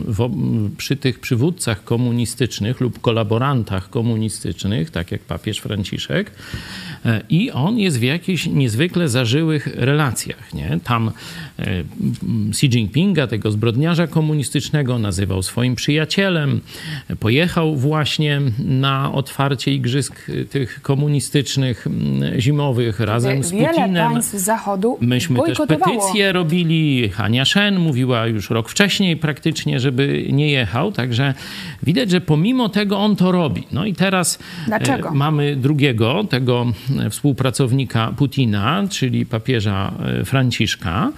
w, 0.07 0.29
przy 0.77 0.95
tych 0.95 1.19
przywódcach 1.19 1.83
komunistycznych 1.83 2.81
lub 2.81 3.01
kolaborantach 3.01 3.89
komunistycznych, 3.89 4.91
tak 4.91 5.11
jak 5.11 5.21
papież 5.21 5.59
Franciszek. 5.59 6.31
E, 7.05 7.21
I 7.29 7.51
on 7.51 7.79
jest 7.79 7.99
w 7.99 8.03
jakichś 8.03 8.45
niezwykle 8.45 9.09
zażyłych 9.09 9.67
relacjach. 9.75 10.53
Nie? 10.53 10.79
Tam 10.83 11.11
Xi 12.49 12.65
Jinpinga, 12.65 13.27
tego 13.27 13.51
zbrodniarza 13.51 14.07
komunistycznego, 14.07 14.99
nazywał 14.99 15.43
swoim 15.43 15.75
przyjacielem. 15.75 16.61
Pojechał 17.19 17.75
właśnie 17.75 18.41
na 18.59 19.13
otwarcie 19.13 19.73
igrzysk 19.73 20.31
tych 20.49 20.81
komunistycznych 20.81 21.87
zimowych 22.37 22.99
razem 22.99 23.43
z 23.43 23.51
Wiele 23.51 23.67
Putinem. 23.67 24.11
państw 24.11 24.33
Zachodu 24.33 24.97
Myśmy 25.01 25.39
też 25.43 25.57
petycje 25.67 26.31
robili. 26.31 27.09
Hania 27.09 27.45
Shen 27.45 27.79
mówiła 27.79 28.27
już 28.27 28.49
rok 28.49 28.69
wcześniej 28.69 29.17
praktycznie, 29.17 29.79
żeby 29.79 30.27
nie 30.31 30.51
jechał. 30.51 30.91
Także 30.91 31.33
widać, 31.83 32.11
że 32.11 32.21
pomimo 32.21 32.69
tego 32.69 32.97
on 32.99 33.15
to 33.15 33.31
robi. 33.31 33.63
No 33.71 33.85
i 33.85 33.93
teraz 33.93 34.39
Dlaczego? 34.67 35.09
e, 35.09 35.11
mamy 35.11 35.55
drugiego, 35.55 36.23
tego 36.23 36.65
e, 36.89 36.94
współpracownika 37.09 38.13
Putina, 38.17 38.83
czyli 38.89 39.25
papieża 39.25 39.93
e, 40.21 40.25
Franciszka. 40.25 41.11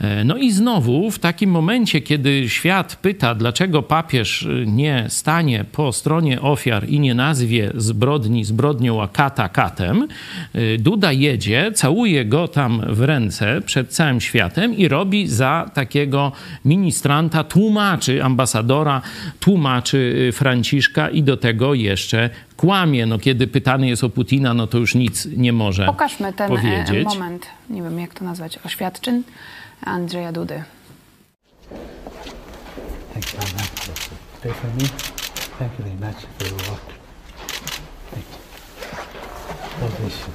E, 0.00 0.24
No 0.24 0.36
i 0.36 0.52
znowu 0.52 1.10
w 1.10 1.18
takim 1.18 1.50
momencie, 1.50 2.00
kiedy 2.00 2.48
świat 2.48 2.96
pyta, 2.96 3.34
dlaczego 3.34 3.82
papież 3.82 4.42
y, 4.42 4.64
nie 4.66 5.04
stanie 5.08 5.64
po 5.72 5.92
stronie 5.92 6.40
ofiar 6.40 6.88
i 6.88 7.00
nie 7.00 7.14
nazwie 7.14 7.70
zbrodni 7.74 8.44
zbrodnią, 8.44 9.02
a 9.02 9.08
kata 9.08 9.48
katem, 9.48 10.08
y, 10.54 10.78
Duda 10.78 11.12
jedzie, 11.12 11.72
całuje 11.74 12.24
go 12.24 12.48
tam 12.48 12.82
w 12.88 13.00
ręce 13.00 13.60
przed 13.66 13.88
całym 13.90 14.20
światem 14.20 14.74
i 14.76 14.88
robi 14.88 15.28
za 15.28 15.70
takiego 15.74 16.32
ministranta, 16.64 17.44
tłumaczy 17.44 18.24
ambasadora, 18.24 19.02
tłumaczy 19.40 20.30
Franciszka 20.32 21.08
i 21.10 21.22
do 21.22 21.36
tego 21.36 21.74
jeszcze 21.74 22.30
kłamie. 22.56 23.06
No 23.06 23.18
kiedy 23.18 23.46
pytany 23.46 23.88
jest 23.88 24.04
o 24.04 24.08
Putina, 24.08 24.54
no 24.54 24.66
to 24.66 24.78
już 24.78 24.94
nic 24.94 25.28
nie 25.36 25.52
może 25.52 25.86
Pokażmy 25.86 26.32
ten 26.32 26.52
e, 26.52 26.56
powiedzieć. 26.56 27.04
moment, 27.04 27.46
nie 27.70 27.82
wiem 27.82 27.98
jak 27.98 28.14
to 28.14 28.24
nazwać, 28.24 28.58
oświadczyn 28.64 29.22
Andrzeja 29.86 30.32
Dudy. 30.32 30.62
Thank 33.12 33.34
you 33.34 33.40
very 33.40 33.52
much. 33.52 34.00
Pray 34.40 34.52
for 34.52 34.70
me. 34.74 34.88
Thank 35.58 35.78
you 35.78 35.84
very 35.84 35.96
much 36.00 36.26
for 36.38 36.48
your 36.48 36.70
work. 36.70 36.86
Thank 38.10 38.24
you. 38.30 38.38
God 39.80 40.00
bless 40.00 40.20
you. 40.20 40.32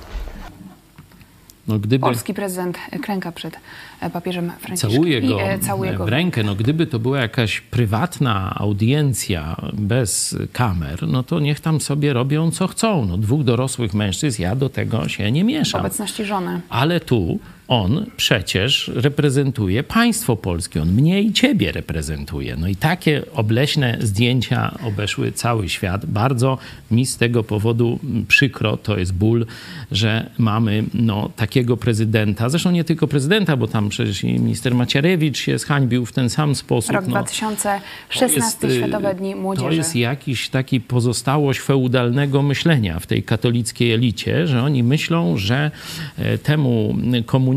No 1.67 1.79
gdyby... 1.79 1.99
Polski 2.05 2.33
prezydent 2.33 2.77
klęka 3.01 3.31
przed 3.31 3.59
e, 4.01 4.09
papieżem 4.09 4.51
Franciszkiem 4.59 4.91
Całuje 4.91 5.21
go, 5.21 5.39
i 5.39 5.41
e, 5.41 5.59
całuje 5.59 5.93
go 5.93 6.05
w 6.05 6.09
rękę. 6.09 6.43
No, 6.43 6.55
gdyby 6.55 6.87
to 6.87 6.99
była 6.99 7.19
jakaś 7.19 7.61
prywatna 7.61 8.55
audiencja 8.55 9.55
bez 9.73 10.37
kamer, 10.53 11.07
no 11.07 11.23
to 11.23 11.39
niech 11.39 11.59
tam 11.59 11.81
sobie 11.81 12.13
robią 12.13 12.51
co 12.51 12.67
chcą. 12.67 13.05
No, 13.05 13.17
dwóch 13.17 13.43
dorosłych 13.43 13.93
mężczyzn, 13.93 14.41
ja 14.41 14.55
do 14.55 14.69
tego 14.69 15.07
się 15.09 15.31
nie 15.31 15.43
w 15.43 15.47
mieszam. 15.47 15.81
obecności 15.81 16.25
żony. 16.25 16.61
Ale 16.69 16.99
tu 16.99 17.39
on 17.71 18.05
przecież 18.17 18.91
reprezentuje 18.95 19.83
państwo 19.83 20.35
polskie. 20.35 20.81
On 20.81 20.91
mnie 20.91 21.21
i 21.21 21.33
ciebie 21.33 21.71
reprezentuje. 21.71 22.55
No 22.55 22.67
i 22.67 22.75
takie 22.75 23.23
obleśne 23.33 23.97
zdjęcia 24.01 24.77
obeszły 24.83 25.31
cały 25.31 25.69
świat. 25.69 26.05
Bardzo 26.05 26.57
mi 26.91 27.05
z 27.05 27.17
tego 27.17 27.43
powodu 27.43 27.99
przykro, 28.27 28.77
to 28.77 28.97
jest 28.97 29.13
ból, 29.13 29.45
że 29.91 30.29
mamy 30.37 30.83
no, 30.93 31.29
takiego 31.35 31.77
prezydenta. 31.77 32.49
Zresztą 32.49 32.71
nie 32.71 32.83
tylko 32.83 33.07
prezydenta, 33.07 33.57
bo 33.57 33.67
tam 33.67 33.89
przecież 33.89 34.23
i 34.23 34.27
minister 34.27 34.75
Macierewicz 34.75 35.37
się 35.37 35.57
zhańbił 35.57 36.05
w 36.05 36.11
ten 36.11 36.29
sam 36.29 36.55
sposób. 36.55 36.95
Rok 36.95 37.05
no. 37.07 37.11
2016, 37.11 37.79
To 38.19 38.45
jest, 38.45 38.63
y, 38.63 38.77
Światowe 38.77 39.15
Dni 39.15 39.35
Młodzieży. 39.35 39.67
To 39.67 39.73
jest 39.73 39.95
jakiś 39.95 40.49
taki 40.49 40.81
pozostałość 40.81 41.59
feudalnego 41.59 42.41
myślenia 42.41 42.99
w 42.99 43.07
tej 43.07 43.23
katolickiej 43.23 43.91
elicie, 43.91 44.47
że 44.47 44.63
oni 44.63 44.83
myślą, 44.83 45.37
że 45.37 45.71
e, 46.17 46.37
temu 46.37 46.95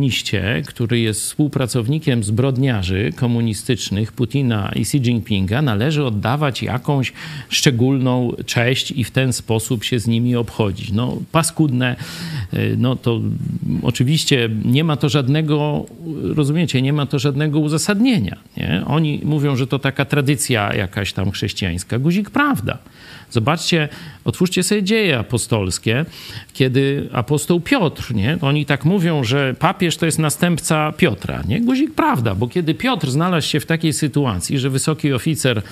komuniście, 0.04 0.62
który 0.66 1.00
jest 1.00 1.20
współpracownikiem 1.20 2.24
zbrodniarzy 2.24 3.12
komunistycznych 3.16 4.12
Putina 4.12 4.72
i 4.74 4.80
Xi 4.80 4.96
Jinpinga, 4.96 5.62
należy 5.62 6.04
oddawać 6.04 6.62
jakąś 6.62 7.12
szczególną 7.48 8.32
cześć 8.46 8.90
i 8.90 9.04
w 9.04 9.10
ten 9.10 9.32
sposób 9.32 9.84
się 9.84 9.98
z 9.98 10.06
nimi 10.06 10.36
obchodzić. 10.36 10.92
No 10.92 11.16
paskudne, 11.32 11.96
e, 12.52 12.76
no 12.76 12.96
to 12.96 13.20
oczywiście 13.82 14.50
nie 14.64 14.84
ma 14.84 14.96
to 14.96 15.08
żadnego, 15.08 15.86
rozumiecie, 16.36 16.82
nie 16.82 16.92
ma 16.92 17.06
to 17.06 17.18
żadnego 17.18 17.58
uzasadnienia. 17.58 18.36
Nie? 18.56 18.82
Oni 18.86 19.20
mówią, 19.24 19.56
że 19.56 19.66
to 19.66 19.78
taka 19.78 20.04
tradycja 20.04 20.74
jakaś 20.74 21.12
tam 21.12 21.30
chrześcijańska. 21.30 21.98
Guzik 21.98 22.30
prawda. 22.30 22.78
Zobaczcie, 23.34 23.88
otwórzcie 24.24 24.62
sobie 24.62 24.82
dzieje 24.82 25.18
apostolskie, 25.18 26.04
kiedy 26.52 27.08
apostoł 27.12 27.60
Piotr, 27.60 28.14
nie? 28.14 28.38
Oni 28.40 28.66
tak 28.66 28.84
mówią, 28.84 29.24
że 29.24 29.54
papież 29.58 29.96
to 29.96 30.06
jest 30.06 30.18
następca 30.18 30.92
Piotra, 30.92 31.42
nie? 31.48 31.60
Guzik 31.60 31.94
prawda, 31.94 32.34
bo 32.34 32.48
kiedy 32.48 32.74
Piotr 32.74 33.10
znalazł 33.10 33.48
się 33.48 33.60
w 33.60 33.66
takiej 33.66 33.92
sytuacji, 33.92 34.58
że 34.58 34.70
wysoki 34.70 35.12
oficer 35.12 35.62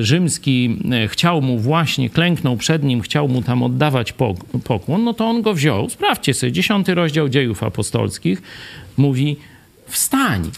rzymski 0.00 0.78
e, 0.92 1.08
chciał 1.08 1.42
mu 1.42 1.58
właśnie, 1.58 2.10
klęknął 2.10 2.56
przed 2.56 2.82
nim, 2.82 3.00
chciał 3.00 3.28
mu 3.28 3.42
tam 3.42 3.62
oddawać 3.62 4.12
pok- 4.12 4.60
pokłon, 4.64 5.04
no 5.04 5.14
to 5.14 5.26
on 5.26 5.42
go 5.42 5.54
wziął. 5.54 5.90
Sprawdźcie 5.90 6.34
sobie, 6.34 6.52
dziesiąty 6.52 6.94
rozdział 6.94 7.28
dziejów 7.28 7.62
apostolskich 7.62 8.42
mówi 8.96 9.36
wstań, 9.86 10.50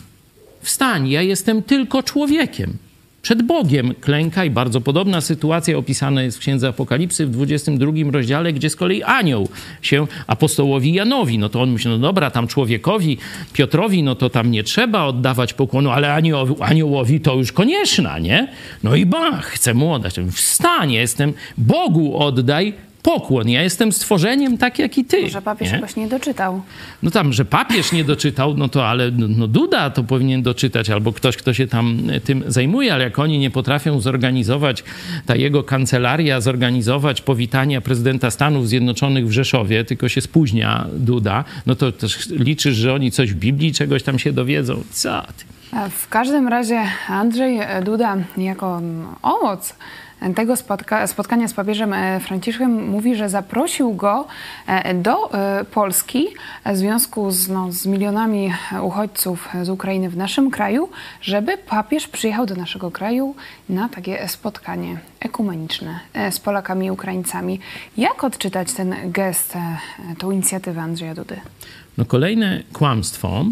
wstań, 0.60 1.08
ja 1.08 1.22
jestem 1.22 1.62
tylko 1.62 2.02
człowiekiem. 2.02 2.85
Przed 3.26 3.42
Bogiem 3.42 3.94
klęka 4.00 4.44
i 4.44 4.50
bardzo 4.50 4.80
podobna 4.80 5.20
sytuacja 5.20 5.78
opisana 5.78 6.22
jest 6.22 6.36
w 6.36 6.40
Księdze 6.40 6.68
Apokalipsy 6.68 7.26
w 7.26 7.30
22 7.30 7.92
rozdziale, 8.10 8.52
gdzie 8.52 8.70
z 8.70 8.76
kolei 8.76 9.02
anioł 9.02 9.48
się 9.82 10.06
apostołowi 10.26 10.92
Janowi, 10.92 11.38
no 11.38 11.48
to 11.48 11.62
on 11.62 11.70
myśli, 11.70 11.90
no 11.90 11.98
dobra, 11.98 12.30
tam 12.30 12.46
człowiekowi, 12.46 13.18
Piotrowi, 13.52 14.02
no 14.02 14.14
to 14.14 14.30
tam 14.30 14.50
nie 14.50 14.64
trzeba 14.64 15.04
oddawać 15.04 15.54
pokłonu, 15.54 15.90
ale 15.90 16.14
aniołowi, 16.14 16.54
aniołowi 16.60 17.20
to 17.20 17.34
już 17.34 17.52
konieczna, 17.52 18.18
nie? 18.18 18.48
No 18.82 18.94
i 18.94 19.06
bach, 19.06 19.46
chce 19.46 19.74
mu 19.74 19.92
oddać. 19.92 20.20
Wstań, 20.32 20.92
jestem, 20.92 21.32
Bogu 21.58 22.18
oddaj 22.18 22.74
pokłon. 23.06 23.48
Ja 23.48 23.62
jestem 23.62 23.92
stworzeniem 23.92 24.58
tak 24.58 24.78
jak 24.78 24.98
i 24.98 25.04
ty. 25.04 25.22
Może 25.22 25.42
papież 25.42 25.72
nie? 25.96 26.02
nie 26.02 26.08
doczytał. 26.08 26.62
No 27.02 27.10
tam, 27.10 27.32
że 27.32 27.44
papież 27.44 27.92
nie 27.92 28.04
doczytał, 28.04 28.54
no 28.56 28.68
to 28.68 28.88
ale 28.88 29.10
no, 29.10 29.26
no 29.28 29.46
Duda 29.46 29.90
to 29.90 30.04
powinien 30.04 30.42
doczytać, 30.42 30.90
albo 30.90 31.12
ktoś, 31.12 31.36
kto 31.36 31.54
się 31.54 31.66
tam 31.66 31.98
tym 32.24 32.44
zajmuje, 32.46 32.94
ale 32.94 33.04
jak 33.04 33.18
oni 33.18 33.38
nie 33.38 33.50
potrafią 33.50 34.00
zorganizować, 34.00 34.84
ta 35.26 35.36
jego 35.36 35.62
kancelaria 35.62 36.40
zorganizować 36.40 37.20
powitania 37.22 37.80
prezydenta 37.80 38.30
Stanów 38.30 38.68
Zjednoczonych 38.68 39.28
w 39.28 39.32
Rzeszowie, 39.32 39.84
tylko 39.84 40.08
się 40.08 40.20
spóźnia 40.20 40.86
Duda, 40.92 41.44
no 41.66 41.74
to 41.74 41.92
też 41.92 42.28
liczysz, 42.30 42.76
że 42.76 42.94
oni 42.94 43.10
coś 43.10 43.32
w 43.32 43.36
Biblii 43.36 43.72
czegoś 43.72 44.02
tam 44.02 44.18
się 44.18 44.32
dowiedzą. 44.32 44.82
Co 44.90 45.22
ty? 45.36 45.44
W 45.90 46.08
każdym 46.08 46.48
razie 46.48 46.82
Andrzej 47.08 47.58
Duda 47.84 48.16
jako 48.36 48.80
owoc 49.22 49.74
tego 50.34 50.56
spotka 50.56 51.06
spotkania 51.06 51.48
z 51.48 51.54
papieżem 51.54 51.92
e, 51.92 52.20
Franciszkiem 52.20 52.88
mówi, 52.88 53.14
że 53.14 53.28
zaprosił 53.28 53.94
go 53.94 54.26
e, 54.66 54.94
do 54.94 55.34
e, 55.34 55.64
Polski 55.64 56.26
w 56.66 56.76
związku 56.76 57.30
z, 57.30 57.48
no, 57.48 57.72
z 57.72 57.86
milionami 57.86 58.52
uchodźców 58.82 59.48
z 59.62 59.68
Ukrainy 59.68 60.08
w 60.10 60.16
naszym 60.16 60.50
kraju, 60.50 60.88
żeby 61.20 61.58
papież 61.58 62.08
przyjechał 62.08 62.46
do 62.46 62.54
naszego 62.54 62.90
kraju 62.90 63.34
na 63.68 63.88
takie 63.88 64.28
spotkanie 64.28 64.96
ekumeniczne 65.26 66.00
z 66.30 66.40
Polakami 66.40 66.86
i 66.86 66.90
Ukraińcami. 66.90 67.60
Jak 67.96 68.24
odczytać 68.24 68.72
ten 68.72 68.94
gest, 69.12 69.54
tą 70.18 70.30
inicjatywę 70.30 70.82
Andrzeja 70.82 71.14
Dudy? 71.14 71.40
No 71.98 72.04
kolejne 72.04 72.62
kłamstwo, 72.72 73.44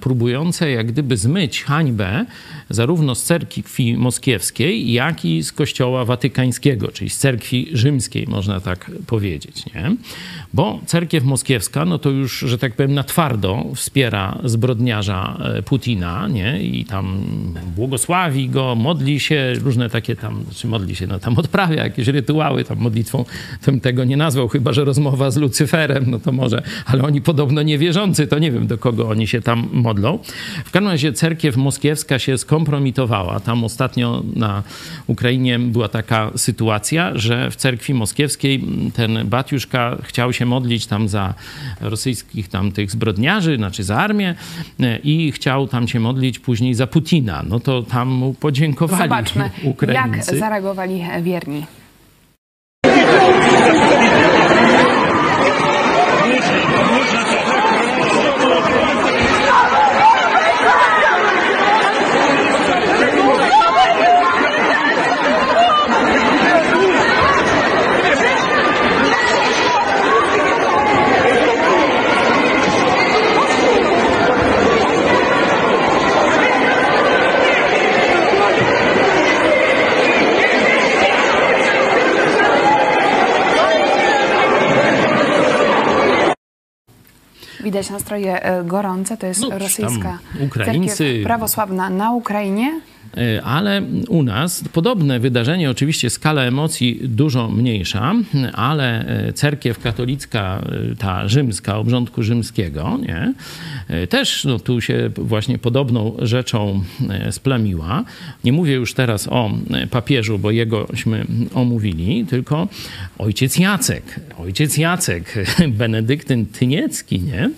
próbujące 0.00 0.70
jak 0.70 0.86
gdyby 0.86 1.16
zmyć 1.16 1.62
hańbę 1.62 2.26
zarówno 2.70 3.14
z 3.14 3.22
cerkwi 3.22 3.96
moskiewskiej, 3.96 4.92
jak 4.92 5.24
i 5.24 5.42
z 5.42 5.52
kościoła 5.52 6.04
watykańskiego, 6.04 6.88
czyli 6.88 7.10
z 7.10 7.18
cerkwi 7.18 7.68
rzymskiej, 7.72 8.26
można 8.26 8.60
tak 8.60 8.90
powiedzieć. 9.06 9.66
Nie? 9.74 9.96
Bo 10.54 10.80
cerkiew 10.86 11.24
moskiewska, 11.24 11.84
no 11.84 11.98
to 11.98 12.10
już, 12.10 12.38
że 12.38 12.58
tak 12.58 12.74
powiem, 12.74 12.94
na 12.94 13.04
twardo 13.04 13.64
wspiera 13.74 14.38
zbrodniarza 14.44 15.38
e, 15.58 15.62
Putina 15.62 16.28
nie? 16.28 16.62
i 16.62 16.84
tam 16.84 17.24
błogosławi 17.76 18.48
go, 18.48 18.74
modli 18.74 19.20
się, 19.20 19.52
różne 19.54 19.90
takie 19.90 20.16
tam, 20.16 20.44
czy 20.54 20.66
modli 20.66 20.96
się, 20.96 21.06
no 21.06 21.15
tam 21.18 21.38
odprawia 21.38 21.84
jakieś 21.84 22.08
rytuały, 22.08 22.64
tam 22.64 22.78
modlitwą, 22.78 23.24
tym 23.62 23.80
tego 23.80 24.04
nie 24.04 24.16
nazwał, 24.16 24.48
chyba 24.48 24.72
że 24.72 24.84
rozmowa 24.84 25.30
z 25.30 25.36
Lucyferem, 25.36 26.04
no 26.10 26.18
to 26.18 26.32
może, 26.32 26.62
ale 26.86 27.02
oni 27.02 27.20
podobno 27.20 27.62
nie 27.62 27.78
wierzący, 27.78 28.26
to 28.26 28.38
nie 28.38 28.52
wiem 28.52 28.66
do 28.66 28.78
kogo 28.78 29.08
oni 29.08 29.26
się 29.26 29.40
tam 29.42 29.68
modlą. 29.72 30.18
W 30.64 30.70
każdym 30.70 30.90
razie 30.90 31.12
cerkiew 31.12 31.56
moskiewska 31.56 32.18
się 32.18 32.38
skompromitowała. 32.38 33.40
Tam 33.40 33.64
ostatnio 33.64 34.22
na 34.36 34.62
Ukrainie 35.06 35.58
była 35.58 35.88
taka 35.88 36.30
sytuacja, 36.36 37.12
że 37.14 37.50
w 37.50 37.56
cerkwi 37.56 37.94
moskiewskiej 37.94 38.64
ten 38.94 39.28
Batiuszka 39.28 39.96
chciał 40.02 40.32
się 40.32 40.46
modlić 40.46 40.86
tam 40.86 41.08
za 41.08 41.34
rosyjskich 41.80 42.48
tam 42.48 42.72
tych 42.72 42.90
zbrodniarzy, 42.90 43.56
znaczy 43.56 43.84
za 43.84 43.96
armię 43.96 44.34
i 45.04 45.32
chciał 45.32 45.68
tam 45.68 45.88
się 45.88 46.00
modlić 46.00 46.38
później 46.38 46.74
za 46.74 46.86
Putina. 46.86 47.44
No 47.48 47.60
to 47.60 47.82
tam 47.82 48.08
mu 48.08 48.34
podziękowali 48.34 49.02
Zobaczmy, 49.02 49.50
Ukraińcy. 49.62 50.30
jak 50.30 50.40
zareagowali 50.40 50.95
věrní. 51.20 51.66
Widać 87.66 87.90
nastroje 87.90 88.42
e, 88.42 88.64
gorące, 88.64 89.16
to 89.16 89.26
jest 89.26 89.40
No, 89.40 89.58
rosyjska 89.58 90.18
Ukraińcy- 90.40 91.22
prawosławna 91.24 91.90
na 91.90 92.12
Ukrainie. 92.12 92.80
E, 93.16 93.42
Ale 93.42 93.82
u 94.08 94.22
nas 94.22 94.64
podobne 94.72 95.20
wydarzenie, 95.20 95.70
oczywiście 95.70 96.10
skala 96.10 96.42
emocji 96.42 97.00
dużo 97.02 97.48
mniejsza, 97.50 98.14
ale 98.52 99.06
e, 99.28 99.32
cerkiew 99.32 99.78
katolicka, 99.78 100.62
e, 100.92 100.96
ta 100.96 101.28
rzymska, 101.28 101.76
obrządku 101.76 102.22
rzymskiego, 102.22 102.98
nie? 103.02 103.34
Też 104.08 104.44
no, 104.44 104.58
tu 104.58 104.80
się 104.80 105.10
właśnie 105.16 105.58
podobną 105.58 106.16
rzeczą 106.18 106.82
splamiła. 107.30 108.04
Nie 108.44 108.52
mówię 108.52 108.74
już 108.74 108.94
teraz 108.94 109.28
o 109.28 109.50
papieżu, 109.90 110.38
bo 110.38 110.50
jegośmy 110.50 111.24
omówili, 111.54 112.26
tylko 112.26 112.68
ojciec 113.18 113.58
Jacek. 113.58 114.20
Ojciec 114.38 114.76
Jacek, 114.76 115.34
Benedyktyn 115.78 116.46
Tyniecki, 116.46 117.20
nie? 117.20 117.50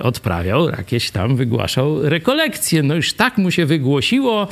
Odprawiał 0.00 0.68
jakieś 0.68 1.10
tam, 1.10 1.36
wygłaszał 1.36 2.02
rekolekcje. 2.02 2.82
No 2.82 2.94
już 2.94 3.12
tak 3.12 3.38
mu 3.38 3.50
się 3.50 3.66
wygłosiło, 3.66 4.48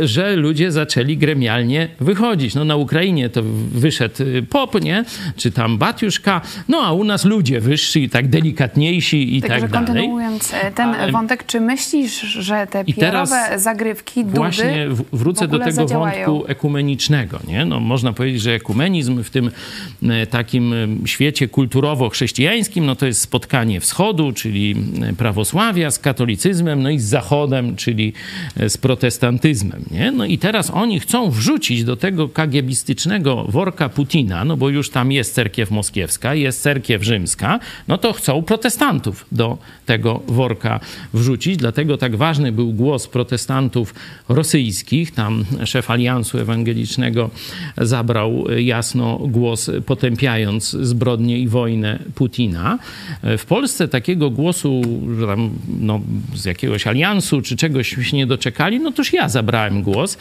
że 0.00 0.36
ludzie 0.36 0.72
zaczęli 0.72 1.16
gremialnie 1.16 1.88
wychodzić. 2.00 2.54
No 2.54 2.64
na 2.64 2.76
Ukrainie 2.76 3.28
to 3.28 3.42
wyszedł 3.72 4.22
y, 4.22 4.42
pop, 4.42 4.80
nie? 4.82 5.04
Czy 5.36 5.50
tam 5.50 5.78
Batiuszka, 5.78 6.40
no 6.68 6.78
a 6.78 6.92
u 6.92 7.04
nas 7.04 7.24
ludzie 7.24 7.60
wyżsi, 7.60 8.08
tak 8.10 8.28
delikatniejsi 8.28 9.36
i 9.36 9.42
Także 9.42 9.60
tak 9.60 9.70
dalej. 9.70 9.86
kontynuując 9.86 10.54
e, 10.54 10.70
ten 10.72 10.88
Ale- 10.88 11.12
wątek, 11.12 11.46
czy 11.46 11.60
myślisz, 11.60 12.20
że 12.20 12.66
te 12.70 12.84
PR-owe 12.84 13.58
zagrywki 13.58 14.24
Dudy 14.24 14.36
Właśnie 14.36 14.86
wrócę 15.12 15.48
do 15.48 15.58
tego 15.58 15.72
zadziałają? 15.72 16.26
wątku 16.26 16.50
ekumenicznego. 16.52 17.38
Nie? 17.48 17.64
No, 17.64 17.80
można 17.80 18.12
powiedzieć, 18.12 18.42
że 18.42 18.52
ekumenizm 18.54 19.22
w 19.22 19.30
tym 19.30 19.50
e, 20.08 20.26
takim 20.26 20.72
e, 20.72 21.08
świecie 21.08 21.48
kulturowo-chrześcijańskim 21.48 22.86
no, 22.86 22.96
to 22.96 23.06
jest 23.06 23.20
spotkanie 23.20 23.80
wschodu, 23.80 24.32
czyli 24.32 24.74
e, 25.02 25.12
prawosławia 25.12 25.90
z 25.90 25.98
katolicyzmem, 25.98 26.82
no 26.82 26.90
i 26.90 26.98
z 26.98 27.04
zachodem, 27.04 27.76
czyli 27.76 28.12
e, 28.56 28.68
z 28.70 28.78
Nie? 29.90 30.10
No 30.10 30.24
i 30.24 30.38
teraz 30.38 30.70
oni 30.70 31.00
chcą 31.00 31.30
wrzucić 31.30 31.84
do 31.84 31.96
tego 31.96 32.28
kagiebistycznego 32.28 33.44
worka 33.48 33.88
Putina, 33.88 34.44
no 34.44 34.56
bo 34.56 34.68
już 34.68 34.90
tam 34.90 35.12
jest 35.12 35.34
cerkiew 35.34 35.70
moskiewska, 35.70 36.34
jest 36.34 36.62
cerkiew 36.62 37.02
rzymska, 37.02 37.60
no 37.88 37.98
to 37.98 38.12
chcą 38.12 38.42
protestantów 38.42 39.26
do 39.32 39.58
tego 39.86 40.22
worka 40.26 40.80
wrzucić. 41.14 41.56
Dlatego 41.56 41.98
tak 41.98 42.16
ważny 42.16 42.52
był 42.52 42.72
głos 42.72 43.06
protestantów 43.06 43.94
rosyjskich. 44.28 45.10
Tam 45.10 45.44
szef 45.64 45.90
Aliansu 45.90 46.38
Ewangelicznego 46.38 47.30
zabrał 47.78 48.44
jasno 48.58 49.18
głos, 49.18 49.70
potępiając 49.86 50.70
zbrodnię 50.70 51.38
i 51.38 51.48
wojnę 51.48 51.98
Putina. 52.14 52.78
W 53.22 53.44
Polsce 53.46 53.88
takiego 53.88 54.30
głosu, 54.30 54.82
że 55.20 55.26
tam 55.26 55.50
no, 55.80 56.00
z 56.34 56.44
jakiegoś 56.44 56.86
aliansu 56.86 57.42
czy 57.42 57.56
czegoś 57.56 57.88
się 57.88 58.16
nie 58.16 58.26
doczekali, 58.26 58.80
no 58.80 58.92
toż 58.92 59.12
ja 59.12 59.25
zabrałem 59.28 59.82
głos 59.82 60.18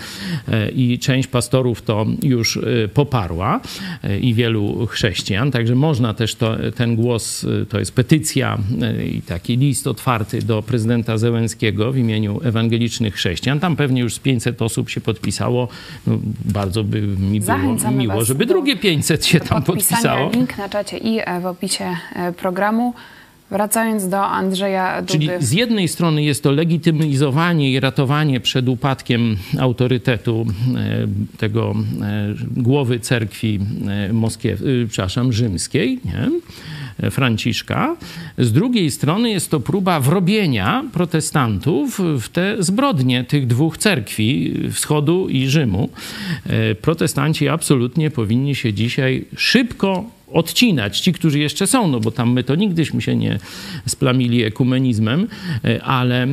e, 0.48 0.70
i 0.70 1.00
część 1.00 1.28
pastorów 1.28 1.82
to 1.82 2.06
już 2.24 2.58
e, 2.58 2.88
poparła 2.88 3.62
e, 4.04 4.20
i 4.20 4.34
wielu 4.34 4.88
chrześcijan. 4.88 5.52
Także 5.52 5.76
można 5.76 6.13
też 6.13 6.36
to, 6.36 6.56
ten 6.76 6.96
głos, 6.96 7.46
to 7.70 7.80
jest 7.80 7.91
petycja 7.91 8.58
i 9.13 9.22
taki 9.22 9.58
list 9.58 9.88
otwarty 9.88 10.41
do 10.41 10.62
prezydenta 10.62 11.18
Zełenskiego 11.18 11.91
w 11.91 11.98
imieniu 11.98 12.39
ewangelicznych 12.44 13.13
chrześcijan. 13.13 13.60
Tam 13.60 13.76
pewnie 13.76 14.02
już 14.02 14.13
z 14.13 14.20
500 14.20 14.62
osób 14.62 14.89
się 14.89 15.02
podpisało. 15.02 15.68
No, 16.08 16.18
bardzo 16.46 16.84
by 16.84 17.02
mi 17.02 17.39
było 17.39 17.58
Zachęcamy 17.58 17.98
miło, 17.98 18.15
was 18.15 18.28
żeby 18.28 18.46
drugie 18.46 18.78
500 18.78 19.26
się 19.26 19.39
tam 19.39 19.63
podpisało. 19.63 20.32
link 20.32 20.58
na 20.58 20.70
czacie 20.70 20.98
i 20.98 21.20
w 21.41 21.46
opisie 21.46 21.98
programu. 22.38 22.94
Wracając 23.56 24.10
do 24.10 24.26
Andrzeja 24.26 25.02
Dudy. 25.02 25.13
Czyli 25.13 25.30
z 25.39 25.52
jednej 25.52 25.88
strony 25.88 26.24
jest 26.24 26.44
to 26.44 26.52
legitymizowanie 26.52 27.72
i 27.72 27.80
ratowanie 27.80 28.39
przed 28.39 28.70
upadkiem 28.70 29.38
autorytetu 29.60 30.46
e, 30.76 31.08
tego 31.38 31.76
e, 32.02 32.34
głowy 32.58 33.00
cerkwi 33.00 33.60
e, 33.88 34.13
Moskiew, 34.13 34.63
przepraszam, 34.89 35.34
rzymskiej, 35.34 36.00
nie? 36.06 36.30
Franciszka. 37.12 37.96
Z 38.38 38.52
drugiej 38.52 38.91
strony 38.91 39.30
jest 39.30 39.52
to 39.52 39.60
próba 39.60 40.00
wrobienia 40.00 40.84
protestantów 40.94 42.00
w 42.20 42.30
te 42.30 42.56
zbrodnie 42.60 43.24
tych 43.24 43.48
dwóch 43.48 43.78
cerkwi, 43.78 44.54
wschodu 44.72 45.30
i 45.30 45.48
Rzymu. 45.48 45.89
Protestanci 46.82 47.50
absolutnie 47.50 48.12
powinni 48.12 48.56
się 48.56 48.74
dzisiaj 48.74 49.26
szybko 49.38 50.14
odcinać. 50.36 51.00
Ci, 51.00 51.13
którzy 51.13 51.39
jeszcze 51.39 51.67
są, 51.67 51.88
no 51.88 52.00
bo 52.00 52.12
tam 52.12 52.32
my 52.32 52.43
to 52.43 52.56
nigdyśmy 52.56 53.02
się 53.02 53.15
nie 53.15 53.39
splamili 53.88 54.43
ekumenizmem, 54.43 55.28
e, 55.65 55.84
ale 55.84 56.28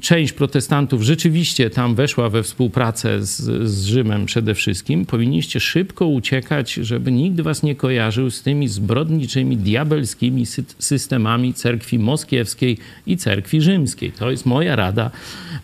część 0.00 0.32
protestantów 0.32 1.02
rzeczywiście 1.02 1.70
tam 1.70 1.94
weszła 1.94 2.28
we 2.28 2.42
współpracę 2.42 3.26
z, 3.26 3.68
z 3.70 3.84
Rzymem 3.84 4.26
przede 4.26 4.54
wszystkim. 4.54 5.06
Powinniście 5.06 5.60
szybko 5.60 6.06
uciekać, 6.06 6.74
żeby 6.74 7.12
nikt 7.12 7.40
was 7.40 7.62
nie 7.62 7.74
kojarzył 7.74 8.30
z 8.30 8.42
tymi 8.42 8.68
zbrodniczymi, 8.68 9.56
diabelskimi 9.56 10.46
systemami 10.78 11.54
cerkwi 11.54 11.98
moskiewskiej 11.98 12.78
i 13.06 13.16
cerkwi 13.16 13.60
rzymskiej. 13.60 14.12
To 14.12 14.30
jest 14.30 14.46
moja 14.46 14.76
rada, 14.76 15.10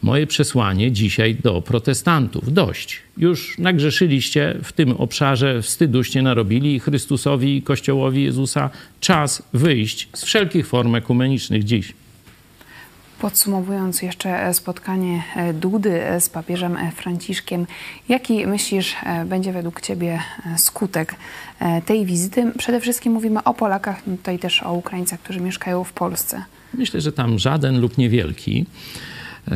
moje 0.03 0.27
przesłanie 0.27 0.93
dzisiaj 0.93 1.35
do 1.35 1.63
protestantów. 1.63 2.53
Dość 2.53 3.08
już 3.19 3.59
nagrzeszyliście 3.59 4.57
w 4.63 4.73
tym 4.73 4.93
obszarze, 4.93 5.63
wstyduście 5.63 6.23
narobili 6.23 6.81
Chrystusowi 6.81 7.57
i 7.57 7.63
Kościołowi 7.63 8.23
Jezusa 8.23 8.71
czas 9.01 9.43
wyjść 9.53 10.09
z 10.15 10.25
wszelkich 10.25 10.67
form 10.67 10.95
ekumenicznych 10.95 11.65
dziś. 11.65 11.93
Podsumowując 13.21 14.03
jeszcze 14.03 14.55
spotkanie 14.55 15.23
e, 15.37 15.53
Dudy 15.53 16.05
e, 16.05 16.21
z 16.21 16.29
papieżem 16.29 16.77
e, 16.77 16.93
Franciszkiem, 16.93 17.67
jaki 18.09 18.47
myślisz 18.47 18.97
będzie 19.27 19.53
według 19.53 19.81
Ciebie 19.81 20.21
skutek 20.57 21.15
tej 21.87 22.07
wizyty? 22.07 22.53
Przede 22.59 22.81
wszystkim 22.81 23.13
mówimy 23.13 23.45
o 23.45 23.55
Polakach, 23.55 24.07
no 24.07 24.17
tutaj 24.17 24.39
też 24.39 24.63
o 24.63 24.73
Ukraińcach, 24.73 25.21
którzy 25.21 25.41
mieszkają 25.41 25.85
w 25.85 25.93
Polsce. 25.93 26.43
Myślę, 26.75 27.01
że 27.01 27.13
tam 27.13 27.39
żaden 27.39 27.81
lub 27.81 27.99
niewielki. 27.99 28.67
E, 29.51 29.55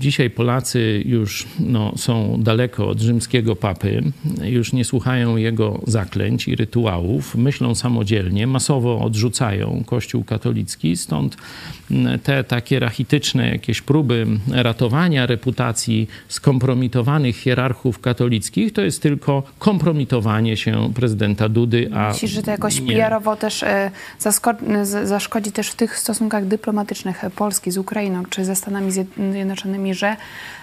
dzisiaj 0.00 0.30
Polacy 0.30 1.02
już 1.06 1.46
no, 1.60 1.92
są 1.96 2.42
daleko 2.42 2.88
od 2.88 3.00
rzymskiego 3.00 3.56
papy, 3.56 4.02
już 4.42 4.72
nie 4.72 4.84
słuchają 4.84 5.36
jego 5.36 5.80
zaklęć 5.86 6.48
i 6.48 6.56
rytuałów, 6.56 7.34
myślą 7.34 7.74
samodzielnie, 7.74 8.46
masowo 8.46 9.00
odrzucają 9.00 9.82
Kościół 9.86 10.24
katolicki, 10.24 10.96
stąd 10.96 11.36
te 12.22 12.44
takie 12.44 12.80
rachityczne 12.80 13.48
jakieś 13.48 13.82
próby 13.82 14.26
ratowania 14.52 15.26
reputacji 15.26 16.08
skompromitowanych 16.28 17.36
hierarchów 17.36 18.00
katolickich, 18.00 18.72
to 18.72 18.82
jest 18.82 19.02
tylko 19.02 19.42
kompromitowanie 19.58 20.56
się 20.56 20.92
prezydenta 20.94 21.48
Dudy. 21.48 21.90
A 21.94 22.08
Myślisz, 22.08 22.30
że 22.30 22.42
to 22.42 22.50
jakoś 22.50 22.80
nie... 22.80 22.96
PR-owo 22.96 23.36
też 23.36 23.62
e, 23.62 23.90
zaszkodzi 25.04 25.52
też 25.52 25.70
w 25.70 25.74
tych 25.74 25.98
stosunkach 25.98 26.46
dyplomatycznych 26.46 27.22
Polski 27.36 27.70
z 27.70 27.78
Ukrainą 27.78 28.24
czy 28.24 28.44
ze 28.44 28.56
Stanami 28.56 28.92
Zjednoczonymi, 28.92 29.27
że 29.92 30.16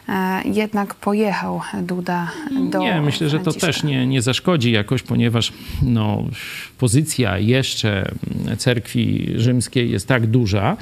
e, 0.10 0.42
jednak 0.46 0.96
pojechał 0.96 1.62
Duda 1.82 2.32
do 2.72 2.80
Nie, 2.80 3.02
myślę, 3.02 3.30
że 3.30 3.40
to 3.40 3.54
też 3.54 3.84
nie, 3.84 4.08
nie 4.08 4.22
zaszkodzi 4.22 4.72
jakoś, 4.72 5.04
ponieważ 5.04 5.54
no, 5.82 6.24
pozycja 6.78 7.38
jeszcze 7.38 8.12
cerkwi 8.58 9.34
rzymskiej 9.36 9.92
jest 9.92 10.08
tak 10.08 10.28
duża, 10.28 10.78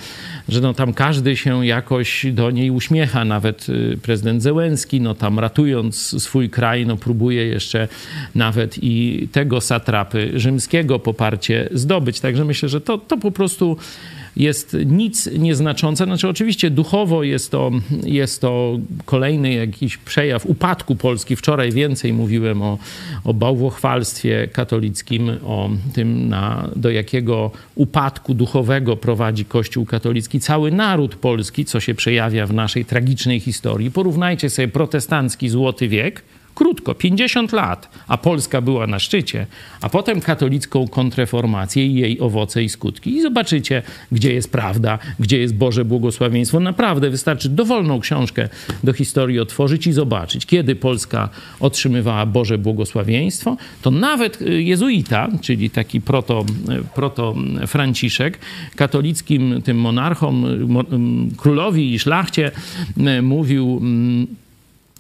że 0.50 0.62
no, 0.62 0.74
tam 0.74 0.94
każdy 0.94 1.38
się 1.38 1.66
jakoś 1.66 2.26
do 2.34 2.52
niej 2.52 2.72
uśmiecha. 2.72 3.26
Nawet 3.26 3.70
y, 3.70 3.98
prezydent 4.02 4.44
Zełenski, 4.44 5.02
no, 5.02 5.16
tam 5.16 5.40
ratując 5.40 6.24
swój 6.24 6.50
kraj, 6.50 6.86
no, 6.86 6.98
próbuje 6.98 7.46
jeszcze 7.46 7.88
nawet 8.36 8.84
i 8.84 9.28
tego 9.32 9.62
satrapy 9.62 10.32
rzymskiego 10.36 11.00
poparcie 11.00 11.70
zdobyć. 11.72 12.20
Także 12.20 12.46
myślę, 12.46 12.70
że 12.70 12.82
to, 12.82 12.98
to 12.98 13.18
po 13.18 13.32
prostu 13.32 13.78
jest 14.36 14.78
nic 14.86 15.30
nieznaczące. 15.40 16.04
Znaczy, 16.04 16.28
oczywiście 16.28 16.70
duchowo 16.70 17.24
jest 17.24 17.52
to, 17.52 17.72
jest 18.04 18.42
to 18.42 18.80
kolejny 19.06 19.54
jakiś 19.54 19.98
przejaw 19.98 20.46
upadku 20.46 20.96
Polski. 20.96 21.36
Wczoraj 21.36 21.72
więcej 21.72 22.14
mówiłem 22.14 22.62
o, 22.62 22.78
o 23.24 23.34
bałwochwalstwie 23.34 24.48
katolickim, 24.48 25.32
o 25.46 25.70
tym, 25.94 26.30
na, 26.30 26.70
do 26.76 26.90
jakiego 26.90 27.52
upadku 27.76 28.34
duchowego 28.34 28.98
prowadzi 28.98 29.46
Kościół 29.46 29.86
katolicki 29.86 30.40
cały 30.40 30.72
naród 30.72 31.16
polski, 31.16 31.66
co 31.66 31.80
się 31.80 31.96
przejawia 31.96 32.48
w 32.48 32.54
naszej 32.54 32.86
tragicznej 32.86 33.40
historii. 33.40 33.92
Porównajcie 33.92 34.50
sobie 34.50 34.68
protestancki 34.68 35.50
złoty 35.50 35.88
wiek 35.88 36.22
Krótko, 36.56 36.96
50 36.96 37.52
lat, 37.52 37.90
a 38.08 38.18
Polska 38.18 38.62
była 38.62 38.88
na 38.88 39.00
szczycie, 39.00 39.46
a 39.82 39.90
potem 39.90 40.22
katolicką 40.22 40.88
kontreformację 40.88 41.86
i 41.88 41.94
jej 41.96 42.20
owoce 42.20 42.64
i 42.64 42.70
skutki. 42.70 43.16
I 43.16 43.22
zobaczycie, 43.22 43.82
gdzie 44.12 44.34
jest 44.34 44.52
prawda, 44.52 45.00
gdzie 45.20 45.38
jest 45.38 45.56
Boże 45.56 45.86
błogosławieństwo. 45.86 46.60
Naprawdę 46.60 47.10
wystarczy 47.10 47.50
dowolną 47.50 48.00
książkę 48.00 48.50
do 48.84 48.94
historii 48.94 49.40
otworzyć 49.40 49.88
i 49.88 49.94
zobaczyć, 49.94 50.46
kiedy 50.46 50.76
Polska 50.76 51.30
otrzymywała 51.60 52.26
Boże 52.26 52.58
błogosławieństwo, 52.58 53.58
to 53.82 53.92
nawet 53.92 54.42
y, 54.42 54.64
jezuita, 54.64 55.28
czyli 55.42 55.70
taki 55.70 56.02
proto, 56.02 56.46
y, 56.70 56.84
proto 56.96 57.36
Franciszek, 57.68 58.40
katolickim 58.76 59.62
tym 59.62 59.78
monarchom, 59.78 60.46
y, 61.34 61.38
królowi 61.38 61.94
i 61.94 62.00
szlachcie 62.00 62.52
mówił 63.22 63.78
mm, 63.82 64.43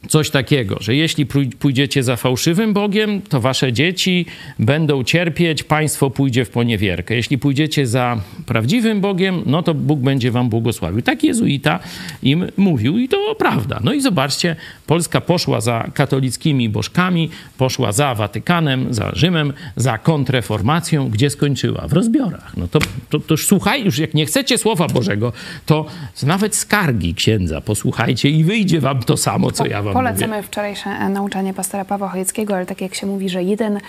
coś 0.10 0.30
takiego, 0.30 0.78
że 0.80 0.96
jeśli 0.96 1.26
pójdziecie 1.60 2.04
za 2.04 2.16
fałszywym 2.16 2.74
Bogiem, 2.74 3.22
to 3.22 3.42
wasze 3.42 3.74
dzieci 3.74 4.26
będą 4.60 5.04
cierpieć, 5.04 5.63
państwo 5.63 6.10
pójdzie 6.10 6.46
w 6.46 6.50
poniewierkę. 6.50 7.16
Jeśli 7.16 7.38
pójdziecie 7.38 7.88
za 7.88 8.22
prawdziwym 8.46 9.02
Bogiem, 9.02 9.42
no 9.46 9.63
to 9.63 9.74
Bóg 9.74 10.00
będzie 10.00 10.32
wam 10.32 10.50
błogosławił. 10.50 11.02
Tak 11.02 11.24
jezuita 11.24 11.80
im 12.24 12.46
mówił 12.58 12.98
i 12.98 13.10
to 13.10 13.36
prawda. 13.36 13.80
No 13.84 13.94
i 13.94 14.02
zobaczcie, 14.02 14.56
Polska 14.88 15.22
poszła 15.22 15.62
za 15.62 15.89
katolickimi 15.94 16.70
bożkami, 16.70 17.30
poszła 17.58 17.92
za 17.92 18.16
Watykanem, 18.16 18.94
za 18.94 19.12
Rzymem, 19.13 19.54
za 19.76 19.98
kontreformacją, 19.98 21.10
gdzie 21.10 21.30
skończyła? 21.30 21.88
W 21.88 21.94
rozbiorach. 21.94 22.58
No 22.58 22.68
to, 22.68 22.80
to, 23.10 23.20
to 23.20 23.34
już 23.34 23.48
słuchaj, 23.48 23.84
już 23.84 23.98
jak 23.98 24.13
nie 24.13 24.26
chcecie 24.26 24.58
Słowa 24.58 24.88
Bożego, 24.88 25.34
to 25.66 25.86
nawet 26.24 26.56
skargi 26.56 27.13
księdza 27.13 27.62
posłuchajcie 27.62 28.30
i 28.30 28.44
wyjdzie 28.44 28.80
wam 28.82 29.04
to 29.04 29.18
samo, 29.18 29.52
co 29.52 29.66
ja 29.66 29.82
wam 29.82 29.93
Polecamy 29.94 30.36
mówię. 30.36 30.48
wczorajsze 30.48 30.90
e, 30.90 31.10
nauczanie 31.10 31.54
pastora 31.54 31.86
Pawła 31.86 32.08
Chojeckiego, 32.10 32.56
ale 32.56 32.66
tak 32.66 32.82
jak 32.82 32.96
się 32.96 33.08
mówi, 33.08 33.30
że 33.30 33.44
jeden 33.44 33.80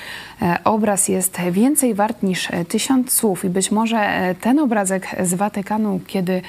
e, 0.42 0.58
obraz 0.64 1.08
jest 1.08 1.40
więcej 1.50 1.94
wart 1.94 2.22
niż 2.22 2.50
e, 2.50 2.64
tysiąc 2.64 3.12
słów 3.12 3.44
i 3.44 3.48
być 3.48 3.70
może 3.70 4.34
ten 4.40 4.58
obrazek 4.58 5.06
z 5.22 5.34
Watykanu, 5.34 6.00
kiedy 6.06 6.42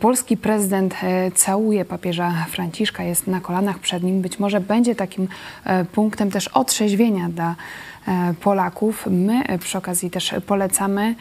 polski 0.00 0.36
prezydent 0.36 0.94
całuje 1.34 1.84
papieża 1.84 2.32
Franciszka, 2.48 3.02
jest 3.02 3.26
na 3.26 3.40
kolanach 3.40 3.78
przed 3.78 4.02
nim, 4.02 4.22
być 4.22 4.38
może 4.38 4.60
będzie 4.60 4.94
takim 4.94 5.28
punktem 5.92 6.30
też 6.30 6.48
otrzeźwienia 6.48 7.28
dla 7.28 7.54
Polaków. 8.40 9.06
My 9.10 9.44
przy 9.58 9.78
okazji 9.78 10.10
też 10.10 10.34
polecamy 10.46 11.14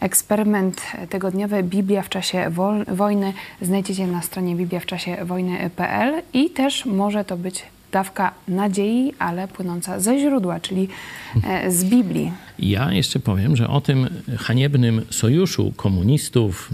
Eksperyment 0.00 0.82
tygodniowy 1.10 1.62
Biblia 1.62 2.02
w 2.02 2.08
czasie 2.08 2.50
wojny 2.88 3.32
znajdziecie 3.62 4.06
na 4.06 4.22
stronie 4.22 4.56
bibliawczasiewojny.pl 4.56 6.22
i 6.32 6.50
też 6.50 6.86
może 6.86 7.24
to 7.24 7.36
być 7.36 7.62
dawka 7.92 8.32
nadziei, 8.48 9.12
ale 9.18 9.48
płynąca 9.48 10.00
ze 10.00 10.18
źródła, 10.18 10.60
czyli 10.60 10.88
e, 11.44 11.72
z 11.72 11.84
Biblii. 11.84 12.32
Ja 12.58 12.92
jeszcze 12.92 13.20
powiem, 13.20 13.56
że 13.56 13.68
o 13.68 13.80
tym 13.80 14.08
haniebnym 14.38 15.02
sojuszu 15.10 15.72
komunistów, 15.76 16.70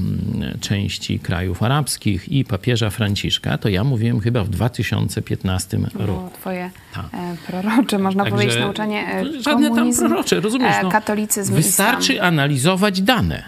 części 0.60 1.18
krajów 1.18 1.62
arabskich 1.62 2.28
i 2.28 2.44
papieża 2.44 2.90
Franciszka, 2.90 3.58
to 3.58 3.68
ja 3.68 3.84
mówiłem 3.84 4.20
chyba 4.20 4.44
w 4.44 4.48
2015 4.48 5.78
roku. 5.94 6.30
Twoje 6.34 6.70
Ta. 6.94 7.00
E, 7.00 7.36
prorocze, 7.46 7.98
można 7.98 8.24
Także 8.24 8.36
powiedzieć, 8.36 8.60
nauczanie 8.60 9.06
e, 9.08 9.42
Żadne 9.42 9.74
tam 9.74 9.94
prorocze, 9.94 10.40
rozumiesz? 10.40 10.76
No, 10.82 10.90
katolicyzm 10.90 11.54
Wystarczy 11.54 12.12
islam. 12.12 12.28
analizować 12.28 13.02
dane. 13.02 13.42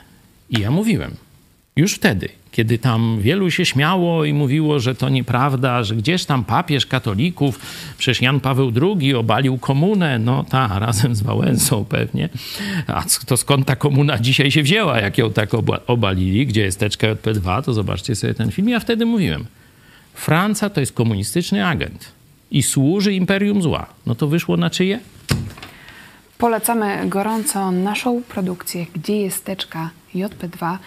I 0.50 0.60
ja 0.60 0.70
mówiłem, 0.70 1.10
już 1.78 1.94
wtedy, 1.94 2.28
kiedy 2.52 2.78
tam 2.78 3.18
wielu 3.20 3.50
się 3.50 3.64
śmiało 3.64 4.24
i 4.24 4.32
mówiło, 4.32 4.80
że 4.80 4.94
to 4.94 5.08
nieprawda, 5.08 5.82
że 5.82 5.96
gdzieś 5.96 6.24
tam 6.24 6.44
papież 6.44 6.86
katolików, 6.86 7.60
przecież 7.98 8.22
Jan 8.22 8.40
Paweł 8.40 8.72
II 8.82 9.14
obalił 9.14 9.58
komunę, 9.58 10.18
no 10.18 10.44
ta, 10.44 10.78
razem 10.78 11.14
z 11.14 11.22
Wałęsą 11.22 11.84
pewnie. 11.84 12.28
A 12.86 13.04
to 13.26 13.36
skąd 13.36 13.66
ta 13.66 13.76
komuna 13.76 14.18
dzisiaj 14.18 14.50
się 14.50 14.62
wzięła, 14.62 15.00
jak 15.00 15.18
ją 15.18 15.32
tak 15.32 15.50
obalili, 15.86 16.46
gdzie 16.46 16.60
jest 16.60 16.78
teczka 16.80 17.06
JP2, 17.06 17.62
to 17.62 17.72
zobaczcie 17.72 18.14
sobie 18.14 18.34
ten 18.34 18.50
film. 18.50 18.68
Ja 18.68 18.80
wtedy 18.80 19.06
mówiłem, 19.06 19.46
Francja 20.14 20.70
to 20.70 20.80
jest 20.80 20.92
komunistyczny 20.92 21.66
agent 21.66 22.12
i 22.50 22.62
służy 22.62 23.14
imperium 23.14 23.62
zła. 23.62 23.86
No 24.06 24.14
to 24.14 24.26
wyszło 24.26 24.56
na 24.56 24.70
czyje? 24.70 25.00
Polecamy 26.38 27.08
gorąco 27.08 27.70
naszą 27.70 28.22
produkcję 28.22 28.86
Gdzie 28.94 29.16
jest 29.16 29.44
teczka 29.44 29.90
JP2. 30.14 30.78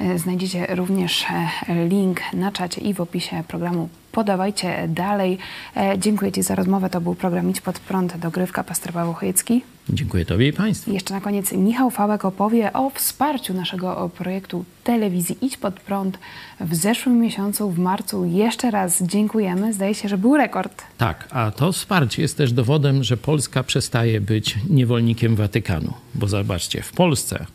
E, 0.00 0.18
Znajdziecie 0.18 0.66
również 0.74 1.24
e, 1.68 1.88
link 1.88 2.20
na 2.34 2.52
czacie 2.52 2.80
i 2.80 2.94
w 2.94 3.00
opisie 3.00 3.44
programu. 3.48 3.88
Podawajcie 4.12 4.88
dalej. 4.88 5.38
E, 5.76 5.98
Dziękuję 5.98 6.32
Ci 6.32 6.42
za 6.42 6.54
rozmowę. 6.54 6.90
To 6.90 7.00
był 7.00 7.14
program 7.14 7.50
Idź 7.50 7.60
pod 7.60 7.78
prąd, 7.78 8.16
dogrywka, 8.16 8.64
pastor 8.64 8.92
Paweł 8.92 9.12
Chojecki. 9.14 9.62
Dziękuję 9.88 10.24
Tobie 10.24 10.48
i 10.48 10.52
Państwu. 10.52 10.90
I 10.90 10.94
jeszcze 10.94 11.14
na 11.14 11.20
koniec 11.20 11.52
Michał 11.52 11.90
Fałek 11.90 12.24
opowie 12.24 12.72
o 12.72 12.90
wsparciu 12.90 13.54
naszego 13.54 14.10
projektu 14.16 14.64
telewizji 14.84 15.36
Idź 15.42 15.56
pod 15.56 15.80
prąd 15.80 16.18
w 16.60 16.74
zeszłym 16.74 17.18
miesiącu, 17.20 17.70
w 17.70 17.78
marcu. 17.78 18.24
Jeszcze 18.24 18.70
raz 18.70 19.02
dziękujemy. 19.02 19.72
Zdaje 19.72 19.94
się, 19.94 20.08
że 20.08 20.18
był 20.18 20.36
rekord. 20.36 20.82
Tak, 20.98 21.28
a 21.30 21.50
to 21.50 21.72
wsparcie 21.72 22.22
jest 22.22 22.36
też 22.36 22.52
dowodem, 22.52 23.04
że 23.04 23.16
Polska 23.16 23.62
przestaje 23.62 24.20
być 24.20 24.58
niewolnikiem 24.70 25.36
Watykanu. 25.36 25.92
Bo 26.14 26.28
zobaczcie, 26.28 26.82
w 26.82 26.92
Polsce, 26.92 27.46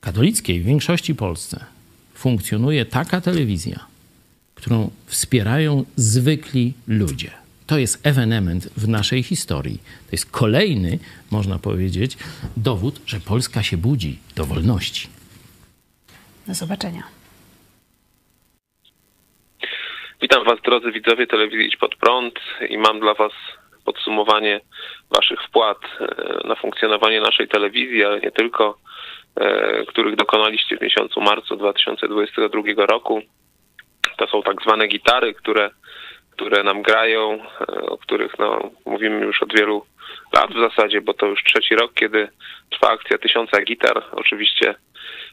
katolickiej, 0.00 0.60
w 0.60 0.64
większości 0.64 1.14
Polsce, 1.14 1.64
funkcjonuje 2.14 2.84
taka 2.84 3.20
telewizja, 3.20 3.86
którą 4.54 4.90
wspierają 5.06 5.84
zwykli 5.96 6.72
ludzie. 6.88 7.30
To 7.66 7.78
jest 7.78 8.06
ewenement 8.06 8.68
w 8.76 8.88
naszej 8.88 9.22
historii. 9.22 9.78
To 9.78 10.12
jest 10.12 10.30
kolejny, 10.30 10.98
można 11.30 11.58
powiedzieć, 11.58 12.16
dowód, 12.56 13.00
że 13.06 13.20
Polska 13.20 13.62
się 13.62 13.76
budzi 13.76 14.18
do 14.36 14.44
wolności. 14.44 15.08
Do 16.46 16.54
zobaczenia. 16.54 17.02
Witam 20.22 20.44
Was, 20.44 20.58
drodzy 20.64 20.92
widzowie 20.92 21.26
telewizji 21.26 21.66
Idź 21.66 21.76
Pod 21.76 21.96
Prąd 21.96 22.34
i 22.70 22.78
mam 22.78 23.00
dla 23.00 23.14
Was 23.14 23.32
podsumowanie 23.84 24.60
Waszych 25.10 25.42
wpłat 25.48 25.78
e, 26.00 26.48
na 26.48 26.54
funkcjonowanie 26.54 27.20
naszej 27.20 27.48
telewizji, 27.48 28.04
ale 28.04 28.20
nie 28.20 28.30
tylko, 28.30 28.78
których 29.88 30.16
dokonaliście 30.16 30.76
w 30.76 30.82
miesiącu 30.82 31.20
marcu 31.20 31.56
2022 31.56 32.86
roku. 32.86 33.22
To 34.16 34.26
są 34.26 34.42
tak 34.42 34.62
zwane 34.62 34.88
gitary, 34.88 35.34
które, 35.34 35.70
które 36.30 36.62
nam 36.62 36.82
grają, 36.82 37.38
e, 37.60 37.66
o 37.82 37.98
których 37.98 38.38
no, 38.38 38.70
mówimy 38.86 39.26
już 39.26 39.42
od 39.42 39.52
wielu 39.58 39.86
lat 40.32 40.50
w 40.50 40.60
zasadzie, 40.60 41.00
bo 41.00 41.14
to 41.14 41.26
już 41.26 41.44
trzeci 41.44 41.74
rok, 41.74 41.94
kiedy 41.94 42.28
trwa 42.70 42.90
akcja 42.90 43.18
tysiąca 43.18 43.62
gitar. 43.62 44.04
Oczywiście 44.12 44.74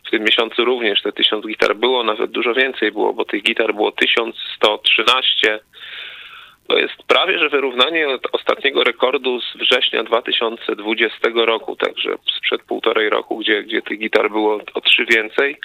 w 0.08 0.12
tym 0.12 0.24
miesiącu 0.24 0.66
również 0.66 1.02
te 1.02 1.12
tysiąc 1.12 1.48
gitar 1.48 1.76
było, 1.76 2.04
nawet 2.04 2.32
dużo 2.32 2.54
więcej 2.54 2.92
było, 2.92 3.14
bo 3.14 3.26
tych 3.26 3.44
gitar 3.44 3.74
było 3.74 3.92
1113. 3.92 5.60
To 6.68 6.78
jest 6.78 7.04
prawie, 7.08 7.40
że 7.40 7.50
wyrównanie 7.50 8.10
od 8.10 8.28
ostatniego 8.32 8.84
rekordu 8.84 9.42
z 9.42 9.58
września 9.58 10.04
2020 10.04 11.18
roku, 11.36 11.76
także 11.76 12.16
sprzed 12.38 12.64
półtorej 12.64 13.10
roku, 13.10 13.38
gdzie, 13.38 13.64
gdzie 13.64 13.82
tych 13.82 14.00
gitar 14.00 14.32
było 14.32 14.60
o 14.74 14.82
trzy 14.82 15.06
więcej. 15.06 15.58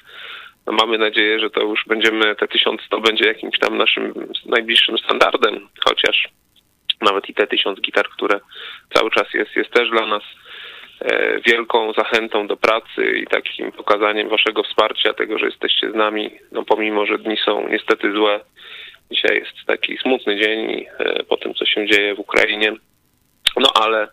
No 0.66 0.72
mamy 0.72 0.98
nadzieję, 0.98 1.40
że 1.40 1.50
to 1.50 1.60
już 1.60 1.84
będziemy, 1.86 2.34
te 2.36 2.48
1100 2.48 3.00
będzie 3.00 3.26
jakimś 3.26 3.58
tam 3.58 3.76
naszym 3.76 4.14
najbliższym 4.46 4.98
standardem, 4.98 5.68
chociaż 5.84 6.28
nawet 7.00 7.28
i 7.28 7.34
te 7.34 7.46
1000 7.46 7.80
gitar, 7.80 8.08
które 8.08 8.40
cały 8.94 9.10
czas 9.10 9.34
jest, 9.34 9.56
jest 9.56 9.70
też 9.70 9.90
dla 9.90 10.06
nas 10.06 10.22
e, 11.00 11.40
wielką 11.40 11.92
zachętą 11.92 12.46
do 12.46 12.56
pracy 12.56 13.18
i 13.22 13.26
takim 13.26 13.72
pokazaniem 13.72 14.28
waszego 14.28 14.62
wsparcia, 14.62 15.12
tego, 15.12 15.38
że 15.38 15.46
jesteście 15.46 15.90
z 15.90 15.94
nami, 15.94 16.30
no 16.52 16.64
pomimo, 16.64 17.06
że 17.06 17.18
dni 17.18 17.36
są 17.36 17.68
niestety 17.68 18.12
złe. 18.12 18.40
Dzisiaj 19.10 19.38
jest 19.38 19.66
taki 19.66 19.98
smutny 19.98 20.36
dzień 20.36 20.86
e, 20.98 21.24
po 21.24 21.36
tym, 21.36 21.54
co 21.54 21.66
się 21.66 21.86
dzieje 21.86 22.14
w 22.14 22.18
Ukrainie. 22.18 22.72
No 23.56 23.72
ale 23.74 24.08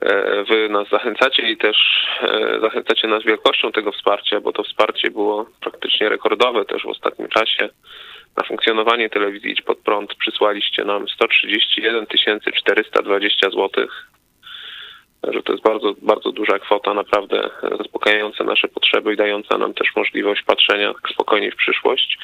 e, 0.00 0.44
wy 0.44 0.68
nas 0.68 0.88
zachęcacie 0.88 1.42
i 1.42 1.56
też 1.56 1.76
e, 2.22 2.60
zachęcacie 2.60 3.08
nas 3.08 3.24
wielkością 3.24 3.72
tego 3.72 3.92
wsparcia, 3.92 4.40
bo 4.40 4.52
to 4.52 4.62
wsparcie 4.62 5.10
było 5.10 5.46
praktycznie 5.60 6.08
rekordowe 6.08 6.64
też 6.64 6.82
w 6.82 6.86
ostatnim 6.86 7.28
czasie. 7.28 7.68
Na 8.36 8.44
funkcjonowanie 8.44 9.10
telewizji 9.10 9.52
Idź 9.52 9.62
Pod 9.62 9.78
Prąd 9.78 10.14
przysłaliście 10.14 10.84
nam 10.84 11.08
131 11.08 12.06
420 12.54 13.50
złotych 13.50 14.06
że 15.32 15.42
to 15.42 15.52
jest 15.52 15.64
bardzo, 15.64 15.94
bardzo 16.02 16.32
duża 16.32 16.58
kwota, 16.58 16.94
naprawdę 16.94 17.50
zaspokajająca 17.78 18.44
nasze 18.44 18.68
potrzeby 18.68 19.12
i 19.12 19.16
dająca 19.16 19.58
nam 19.58 19.74
też 19.74 19.88
możliwość 19.96 20.42
patrzenia 20.42 20.94
spokojnie 21.12 21.50
w 21.50 21.56
przyszłość. 21.56 22.18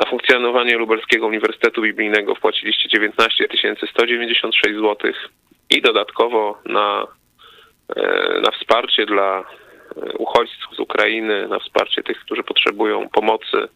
Na 0.00 0.10
funkcjonowanie 0.10 0.76
Lubelskiego 0.76 1.26
Uniwersytetu 1.26 1.82
Biblijnego 1.82 2.34
wpłaciliście 2.34 2.88
19 2.88 3.48
196 3.90 4.74
zł 4.74 5.12
i 5.70 5.82
dodatkowo 5.82 6.58
na, 6.66 7.06
e, 7.96 8.40
na 8.40 8.50
wsparcie 8.50 9.06
dla 9.06 9.44
uchodźców 10.18 10.74
z 10.76 10.80
Ukrainy, 10.80 11.48
na 11.48 11.58
wsparcie 11.58 12.02
tych, 12.02 12.20
którzy 12.20 12.42
potrzebują 12.42 13.08
pomocy, 13.08 13.68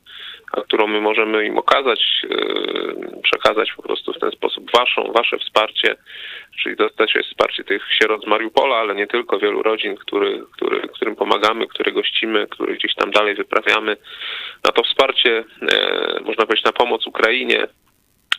a 0.52 0.60
którą 0.60 0.86
my 0.86 1.00
możemy 1.00 1.46
im 1.46 1.58
okazać, 1.58 2.00
e, 2.24 3.20
przekazać 3.22 3.72
po 3.72 3.82
prostu 3.82 4.12
w 4.12 4.18
ten 4.18 4.30
sposób 4.30 4.70
waszą, 4.72 5.12
wasze 5.12 5.38
wsparcie, 5.38 5.96
czyli 6.62 6.76
też 6.96 7.14
jest 7.14 7.28
wsparcie 7.28 7.64
tych 7.64 7.82
sierot 7.98 8.22
z 8.24 8.26
Mariupola, 8.26 8.76
ale 8.76 8.94
nie 8.94 9.06
tylko, 9.06 9.38
wielu 9.38 9.62
rodzin, 9.62 9.96
który, 9.96 10.42
który, 10.52 10.88
którym 10.88 11.16
pomagamy, 11.16 11.66
które 11.66 11.92
gościmy, 11.92 12.46
które 12.50 12.74
gdzieś 12.74 12.94
tam 12.94 13.10
dalej 13.10 13.34
wyprawiamy. 13.34 13.96
Na 14.64 14.72
to 14.72 14.82
wsparcie, 14.82 15.44
e, 15.72 16.20
można 16.20 16.46
powiedzieć, 16.46 16.64
na 16.64 16.72
pomoc 16.72 17.06
Ukrainie, 17.06 17.66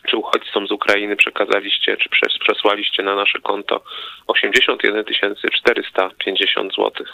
czy 0.06 0.16
uchodźcom 0.16 0.66
z 0.66 0.70
Ukrainy 0.70 1.16
przekazaliście, 1.16 1.96
czy 1.96 2.08
przes- 2.08 2.38
przesłaliście 2.40 3.02
na 3.02 3.14
nasze 3.14 3.38
konto 3.38 3.82
81 4.26 5.04
450 5.52 6.74
zł. 6.74 7.06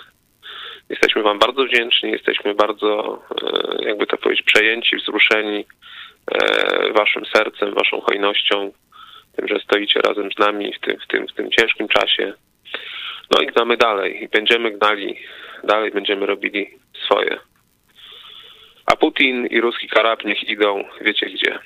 Jesteśmy 0.92 1.22
Wam 1.22 1.38
bardzo 1.38 1.64
wdzięczni, 1.64 2.10
jesteśmy 2.10 2.54
bardzo, 2.54 3.22
e, 3.42 3.84
jakby 3.84 4.06
to 4.06 4.16
powiedzieć, 4.16 4.46
przejęci, 4.46 4.96
wzruszeni 4.96 5.64
e, 6.32 6.92
Waszym 6.92 7.26
sercem, 7.26 7.74
Waszą 7.74 8.00
hojnością, 8.00 8.72
tym, 9.36 9.48
że 9.48 9.60
stoicie 9.60 10.00
razem 10.00 10.32
z 10.32 10.38
nami 10.38 10.72
w 10.74 10.80
tym, 10.80 10.96
w 11.00 11.06
tym, 11.06 11.28
w 11.28 11.32
tym 11.32 11.50
ciężkim 11.50 11.88
czasie. 11.88 12.32
No 13.30 13.42
i 13.42 13.46
gnamy 13.46 13.76
dalej 13.76 14.24
i 14.24 14.28
będziemy 14.28 14.70
gnali 14.70 15.16
dalej, 15.64 15.90
będziemy 15.90 16.26
robili 16.26 16.70
swoje. 17.04 17.38
A 18.86 18.96
Putin 18.96 19.46
i 19.46 19.60
ruski 19.60 19.88
karab 19.88 20.24
niech 20.24 20.48
idą, 20.48 20.84
wiecie 21.00 21.26
gdzie. 21.26 21.58